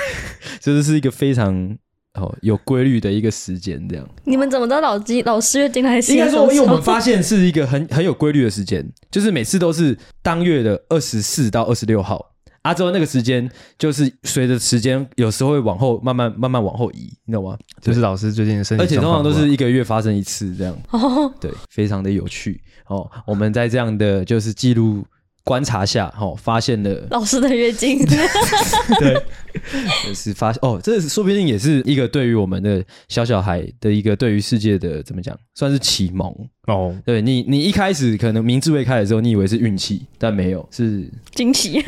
[0.59, 1.77] 就是是一个非常。
[2.17, 4.09] 哦，有规律的一个时间这样。
[4.23, 5.99] 你们怎么知道老师老师月经来？
[5.99, 12.34] 应该说，因为我们发现是一个很很有规律的时间，就是每次都是当月的二十四到二十六号。
[12.65, 13.47] 啊，之后那个时间
[13.77, 17.55] 就是随着时间有时候会往后慢慢慢慢往后移，你懂吗？
[17.79, 20.75] 就是老师最近的身体，而且通常都是一个月发生一次这样。
[20.89, 22.59] 哦，对，非常的有趣。
[22.87, 25.05] 哦，我们在这样的就是记录。
[25.45, 28.03] 观察下，哦，发现了老师的月经，
[28.99, 29.13] 对，
[30.05, 36.27] 就是发现哦，这说不定也是一个对于我们的小小孩的一个对于世界的怎么讲，算是启蒙
[36.67, 36.93] 哦。
[37.05, 41.79] 对你，你一开始可能名字未开的时候，你以为是运气，但没有，是惊喜。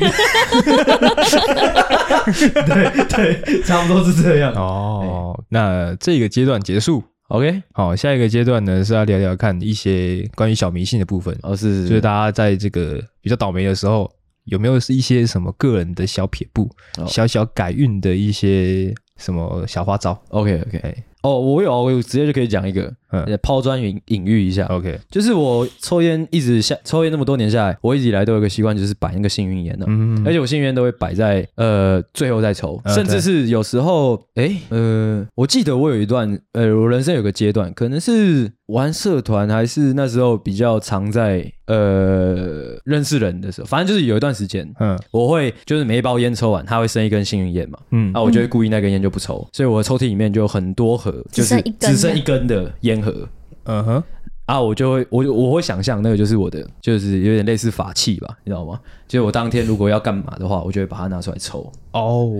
[2.28, 5.36] 对对，差不多是这样哦。
[5.48, 7.02] 那这个阶段结束。
[7.28, 11.38] OK，好，下一个阶段呢是要聊聊看一些关于小迷信的部分。
[11.42, 14.10] 哦，是，是，就是大家在这个比较倒霉的时候，
[14.44, 24.64] 有没有是一些什么个人的小撇步，哦、小小改运的一些什么小花招？OK，OK，哦，我有，我直接就可以讲一个，嗯，抛砖引引喻一下。
[24.66, 29.84] OK，就是我抽烟一直下，抽烟那么多年下来，我一直以来都有一个习惯，就是摆那个幸运烟的。
[29.88, 53.28] 嗯，而且我幸运烟都会摆在呃最后再抽，甚至是有时候，哎、欸，呃，我记得我有一段，呃，我人生有个阶段，可能是玩社团，还是那时候比较常在呃认识人的时候，反正就是有一段时间，嗯，我会就是每一包烟抽完，它会剩一根幸运烟嘛，嗯，那我就会故意那根烟就不抽，所以我的抽屉里面就有很多盒，就是只剩一根的烟盒，
[53.64, 54.02] 嗯哼，
[54.46, 58.78] 啊，我就会我我会想象那个就是我的，就是有点类似法器吧，你知道吗？
[59.06, 61.72] 就是我当天如果要干嘛的话，我就会把它拿出来抽。
[61.92, 62.30] 哦，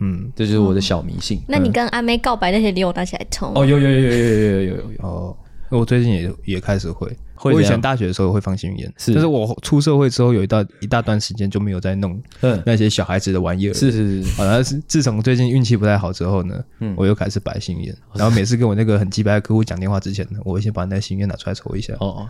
[0.00, 1.40] 嗯，这就是我的小迷信。
[1.48, 3.52] 那你跟阿妹告白那些礼物拿起来抽？
[3.54, 5.36] 哦，有有有有有有有有有哦。
[5.70, 7.10] 我最近也也开始会，
[7.42, 12.20] 我以前大学的时候会放幸运烟，是，但是我出社会之后有一大一大段时间就没有再弄
[12.64, 21.94] 那些小孩子的玩意儿，是是是，好像是自从最近运气不太好之后呢，嗯，我又开始摆幸运烟，然后每次跟我那个很鸡掰的客户讲电话之前呢，我会先把那幸运烟拿出来抽一下。
[22.00, 22.28] 哦。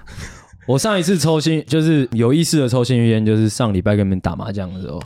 [0.66, 4.98] 我上一次抽幸就是有意识的抽幸运烟，就是上礼拜跟你们打麻将的时候。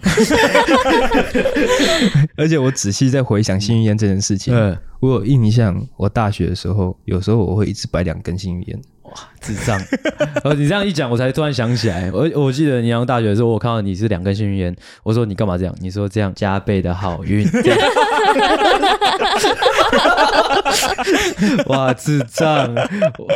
[2.36, 8.80] 而且我仔细在回想幸运烟这件事情，嗯，我有印象，我大学的时候，有时候我会一直摆两根幸运烟。
[9.08, 9.80] 哇，智障！
[10.44, 15.74] 哦，你这样一讲，我才突然想起来，我我记得你上大学的时候，我看到你是两根幸运烟，我说你干嘛这样？
[15.80, 17.48] 你说这样加倍的好运。
[21.68, 22.74] 哇，智障！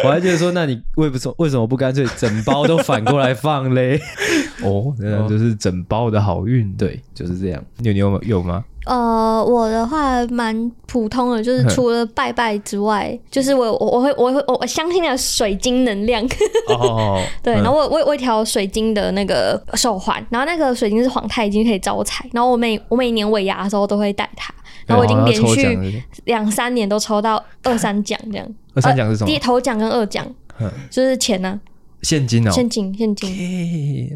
[0.05, 4.01] 我还记得说，那你为不为什么不干脆整包都反过来放嘞？
[4.63, 7.63] 哦， 那就是整包的好运，对，就是这样。
[7.79, 8.65] 牛牛有有吗？
[8.85, 16.21] 呃，我的话蛮普通的，就是除了拜拜之外，嗯、就是我我我会我会我我相信的水晶能量。
[16.69, 22.29] 哦，对，然后我我我一条水晶的那个手环，然后那个水晶是皇太晶，可以招财。
[22.33, 24.53] 然后我每我每年尾牙的时候都会戴它，
[24.85, 28.47] 然后我已经连续两三年都抽到二三奖这样。
[28.75, 29.27] 二三奖是什么？
[29.27, 30.27] 第一头奖跟二奖，
[30.61, 31.61] 嗯、就是钱呢、啊。
[32.03, 33.31] 现金哦，现金现金。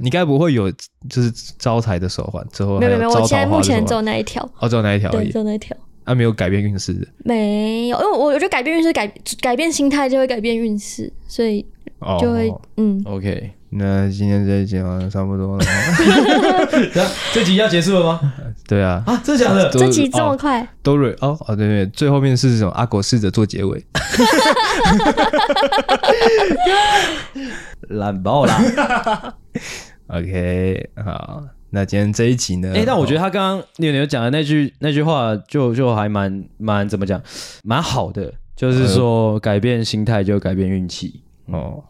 [0.03, 0.69] 你该不会有
[1.09, 2.79] 就是招财的手环之后？
[2.81, 4.43] 没有没有，我现在目前只有那一条。
[4.59, 5.31] 哦，只有那一条而已。
[5.31, 5.77] 只有那一条。
[6.05, 7.09] 啊，没有改变运势。
[7.25, 9.07] 没有，因为我觉得改变运势改
[9.41, 11.65] 改变心态就会改变运势，所以
[12.21, 13.01] 就会嗯。
[13.05, 15.65] OK，那今天这一集好像差不多了。
[17.35, 18.33] 这集要结束了吗？
[18.67, 19.03] 对啊。
[19.07, 19.69] 啊，真的假的？
[19.71, 20.67] 这集这么快？
[20.83, 23.85] 都瑞哦哦对对，最后面是这种阿狗试着做结尾。
[27.89, 29.35] 懒爆啦
[30.09, 32.71] ！OK，好，那今天这一集呢？
[32.75, 37.21] 哎、欸，但我觉得他刚刚牛牛讲的那句那句话就，就就还蛮蛮怎么讲，
[37.63, 41.23] 蛮好的，就是说改变心态就改变运气。
[41.47, 41.85] 哦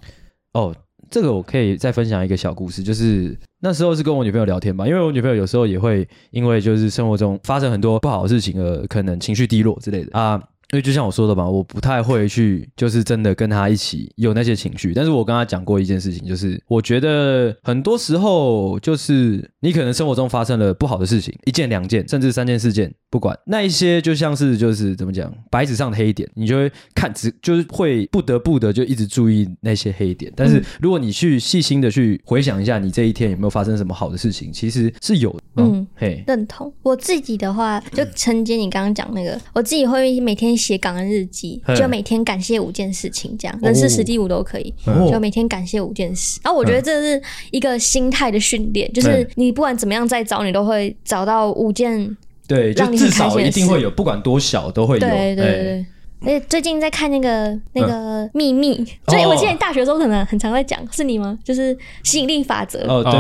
[0.53, 0.75] 哦，
[1.17, 10.39] 这个我可以再分享一个小故事，就是那时候是跟我女朋友聊天吧，因为我女朋友有时候也会因为就是生活中发生很多不好的事情而可能情绪低落之类的啊。
[10.73, 14.93] 因为就像我说的吧，我不太会去，就是真的跟他一起有那些情绪。
[14.93, 30.33] 但是我跟他讲过一件事情，就是我觉得很多时候，就是你可能生活中发生了不好的事情，一件、两件，甚至三件、四件，不管那一些，就像是就是怎么讲，白纸上的黑点，你就会看，只就是会不得不的就一直注意那些黑点。
[30.35, 35.39] 但是如果你去细心的去回想一下，你这一天有没有发生什么好的事情，其实是有的。
[35.59, 36.73] 嗯，嘿，认同。
[36.83, 40.56] 我自己的话，就承接你刚刚讲那个，我自己会每天。
[40.57, 44.73] 写感恩日记，就每天感谢五件事情，这样人事时地物都可以，
[45.11, 46.41] 就每天感谢五件事。
[46.43, 52.17] 然后我觉得这是一个心态的训练，就是你不管怎么样再找，你都会找到五件，
[52.49, 55.01] 对，就至少一定会有，不管多小都会有。
[55.01, 55.87] 对对对。
[56.23, 61.39] 哎，最近在看那个那个秘密，所以我记得你大学的时候可能很常在讲，是你吗？
[61.45, 62.81] 就是吸引力法则。
[62.89, 63.13] 哦，对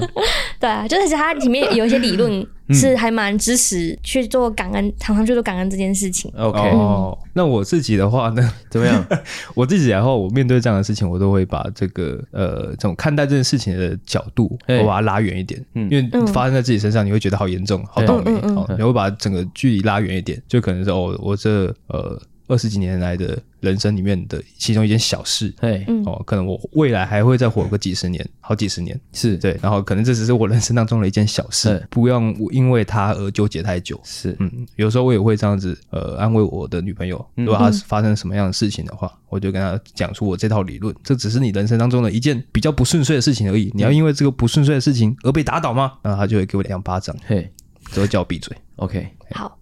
[0.00, 0.08] 对。
[0.58, 2.44] 对啊，就是它里面有一些理论。
[2.70, 6.32] 是还蛮支持去做感恩，常常去做感恩这件事情。
[6.36, 9.04] OK，哦，那我自己的话呢， 怎么样？
[9.54, 15.62] 我自己然后我面对这样的事情，我都会把这个呃这种看待这件事情的角度，我把它拉远一点。
[15.74, 18.30] 嗯，因为发生在自己身上，你会觉得好严重，好倒霉。
[18.54, 22.20] 哦，你会把整个距离拉远一点，就可能是哦，我这呃。
[22.46, 29.36] 二十几年来的人生里面的其中一件小事，对，哦，可能我未来还会再活个几十年，好几十年，是。
[29.38, 45.94] 对，然后可能这只是我人生当中的一件小事，不用因为它而纠结太久，是，嗯，有时候我也会这样子，呃，安慰我的女朋友，如果她发生什么样的事情的话，我就跟她讲出我这套理论，这只是你人生当中的一件比较不顺遂的事情而已，你要因为这个不顺遂的事情而被打倒吗？
[46.02, 47.50] 然后她就会给我两巴掌，嘿，
[47.92, 49.58] 就会叫我闭嘴，OK，好。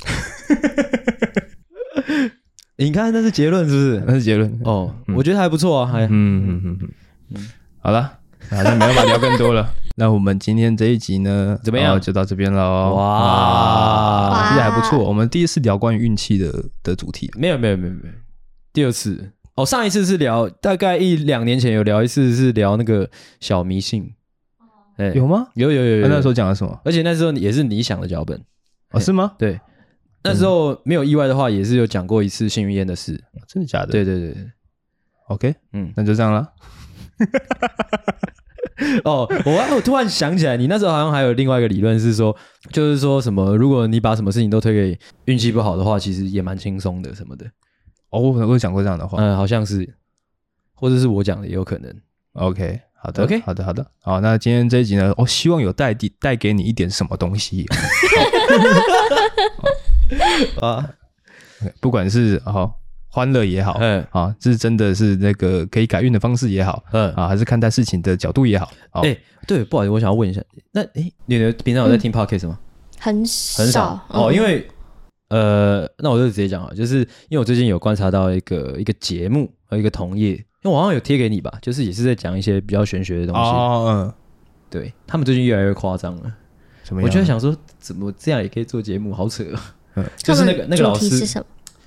[2.76, 4.02] 你看，那是结论是不是？
[4.06, 4.94] 那是结论哦。
[5.14, 6.78] 我觉得还不错啊，还嗯嗯嗯
[7.34, 7.48] 嗯。
[7.82, 8.02] 好了，
[8.48, 9.68] 好那没办法聊更多了。
[9.96, 12.00] 那我们今天这一集呢，怎么样？
[12.00, 12.94] 就到这边了。
[12.94, 15.04] 哇，其实还不错。
[15.04, 16.50] 我们第一次聊关于运气的
[16.82, 18.14] 的主题，没有没有没有没有。
[18.72, 24.10] 第二次哦，上一次是聊大概一两年前有聊一次，是聊那个小迷信。
[24.96, 25.48] 哎，有吗？
[25.54, 26.08] 有有有有。
[26.08, 26.80] 那时候讲了什么？
[26.84, 28.40] 而且那时候也是你想的脚本
[28.92, 29.00] 哦？
[29.00, 29.32] 是吗？
[29.38, 29.60] 对，
[30.22, 33.22] 那时候没有意外的话，也是有讲过一次幸运烟的事。
[33.48, 33.92] 真的假的？
[33.92, 34.50] 对对对对。
[35.28, 36.52] OK，嗯，那就这样了。
[39.04, 42.34] 哦，我我突然想起来，你那时候好像还有另外一个理论是说，
[42.72, 47.46] 就是说什么，如果你把什么事情都推给运气不好的话，其实也蛮轻松的什么的。
[48.10, 49.94] 哦，我可能会讲过这样的话，嗯，好像是，
[50.74, 51.94] 或者是我讲的也有可能。
[52.32, 57.66] OK，好的，OK，好的，好的，好，那今天这一集呢，我希望有带带带给你一点什么东西。
[60.60, 60.90] 啊，
[61.80, 62.76] 不管是好。
[63.12, 68.70] 欢乐也好，嗯啊，这是真的是那个可以改运的方式也好，嗯啊，还是看待事情的角度也好。
[68.92, 70.40] 哎，对，不好意思，我想要问一下，
[70.70, 72.56] 那哎，你的平常有在听 podcast 吗？
[73.00, 74.64] 很很少哦，因为
[75.30, 76.98] 呃，那我就直接讲啊，就是
[77.28, 83.40] 因为我最近有观察到一个一个节目和一个同业，因为我好像有贴给你吧，就是也是在讲一些比较玄学的东西。
[83.50, 84.14] 哦，嗯，
[84.70, 86.32] 对他们最近越来越夸张了。
[86.84, 87.02] 什么？
[87.02, 89.12] 我就在想说，怎么这样也可以做节目？
[89.12, 89.44] 好扯。
[89.94, 91.46] 嗯，就是那个那个老师是什么？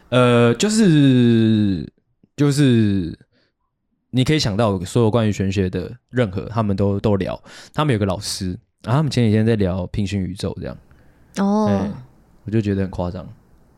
[0.10, 1.90] 呃，就是
[2.36, 3.18] 就是，
[4.12, 7.42] 你可以想到所有关于玄学的任何，他们都都聊。
[7.74, 8.48] 他们有个老师，
[8.84, 10.78] 然后他们前几天在聊平行宇宙这样。
[11.38, 11.90] 哦，
[12.44, 13.28] 我就觉得很夸张。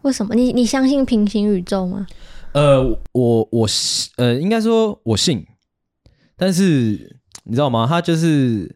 [0.01, 0.33] 为什么？
[0.35, 2.05] 你你相信平行宇宙吗？
[2.51, 3.67] 呃，我我
[4.17, 5.45] 呃，应该说我信，
[6.35, 7.85] 但是你知道吗？
[7.87, 8.75] 他就是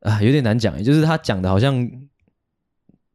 [0.00, 1.88] 啊，有点难讲，就是他讲的好像。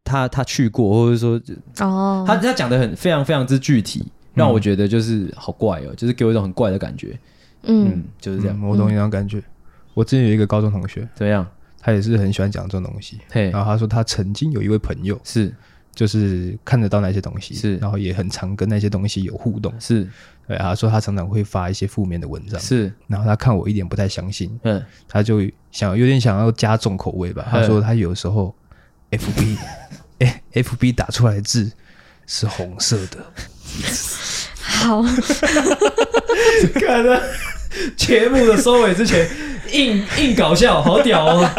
[0.04, 1.40] 他他去过，或者说
[1.80, 7.18] 哦，他他讲的很非常非常之具体，让我觉得就是好怪哦，就是给我一种很怪的感觉。
[7.64, 9.42] 嗯，就是这样，我懂你那种感觉。
[9.94, 11.48] 我之前有一个高中同学，怎么样？
[11.80, 13.20] 他也是很喜欢讲这种东西。
[13.30, 15.54] 嘿，然后他说他曾经有一位朋友是，
[15.94, 20.08] 就是看得到那些东西，是，然后也很常跟那些东西有互动，是。
[20.48, 22.92] 对，他说他常常会发一些负面的文章，是。
[23.08, 25.42] 然后他看我一点不太相信，嗯，他就
[25.72, 27.48] 想有点想要加重口味吧。
[27.50, 28.54] 他说他有时候。
[29.12, 29.58] FB，
[30.22, 31.72] 哎，FB 打出来的字
[32.28, 33.18] 是红色的。
[34.62, 35.04] 好，
[36.80, 37.22] 看了
[37.96, 39.28] 节目的收尾之前，
[39.72, 41.50] 硬硬搞笑，好屌哦，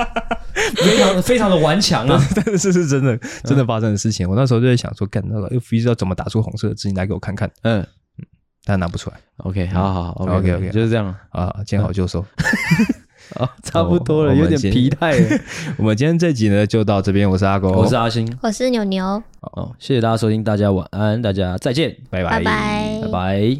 [0.77, 2.23] 非常非常的顽强啊！
[2.35, 4.29] 但是这是真的，真的发生的事情。
[4.29, 6.89] 我那时候就在想说，干那个 FB 要怎么打出红色的字？
[6.89, 7.51] 你来给我看看。
[7.63, 7.81] 嗯
[8.19, 8.25] 嗯，
[8.65, 9.17] 但拿不出来。
[9.39, 12.25] OK，好好好，OK OK，就是这样啊，见好就收。
[13.35, 15.17] 好， 差不多了，有点疲态。
[15.79, 17.29] 我们今天这集呢，就到这边。
[17.29, 19.23] 我是阿狗，我是阿星，我是牛牛。
[19.41, 23.59] 好，谢谢大家收听，大家晚安，大家再见，拜拜，拜拜，拜拜。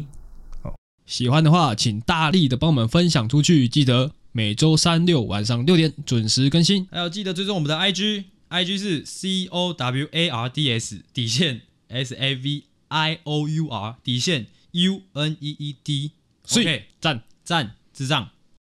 [0.61, 0.73] 好，
[1.05, 3.67] 喜欢的话，请大力的帮我们分享出去。
[3.67, 13.47] 记得每周三六晚上六点准时更新，还有记得追踪我们的 IG，IG 是 C O W A R D S 底线 S A V I O
[13.47, 16.11] U R 底线 U N E E D。
[16.45, 18.27] 所以赞赞智障。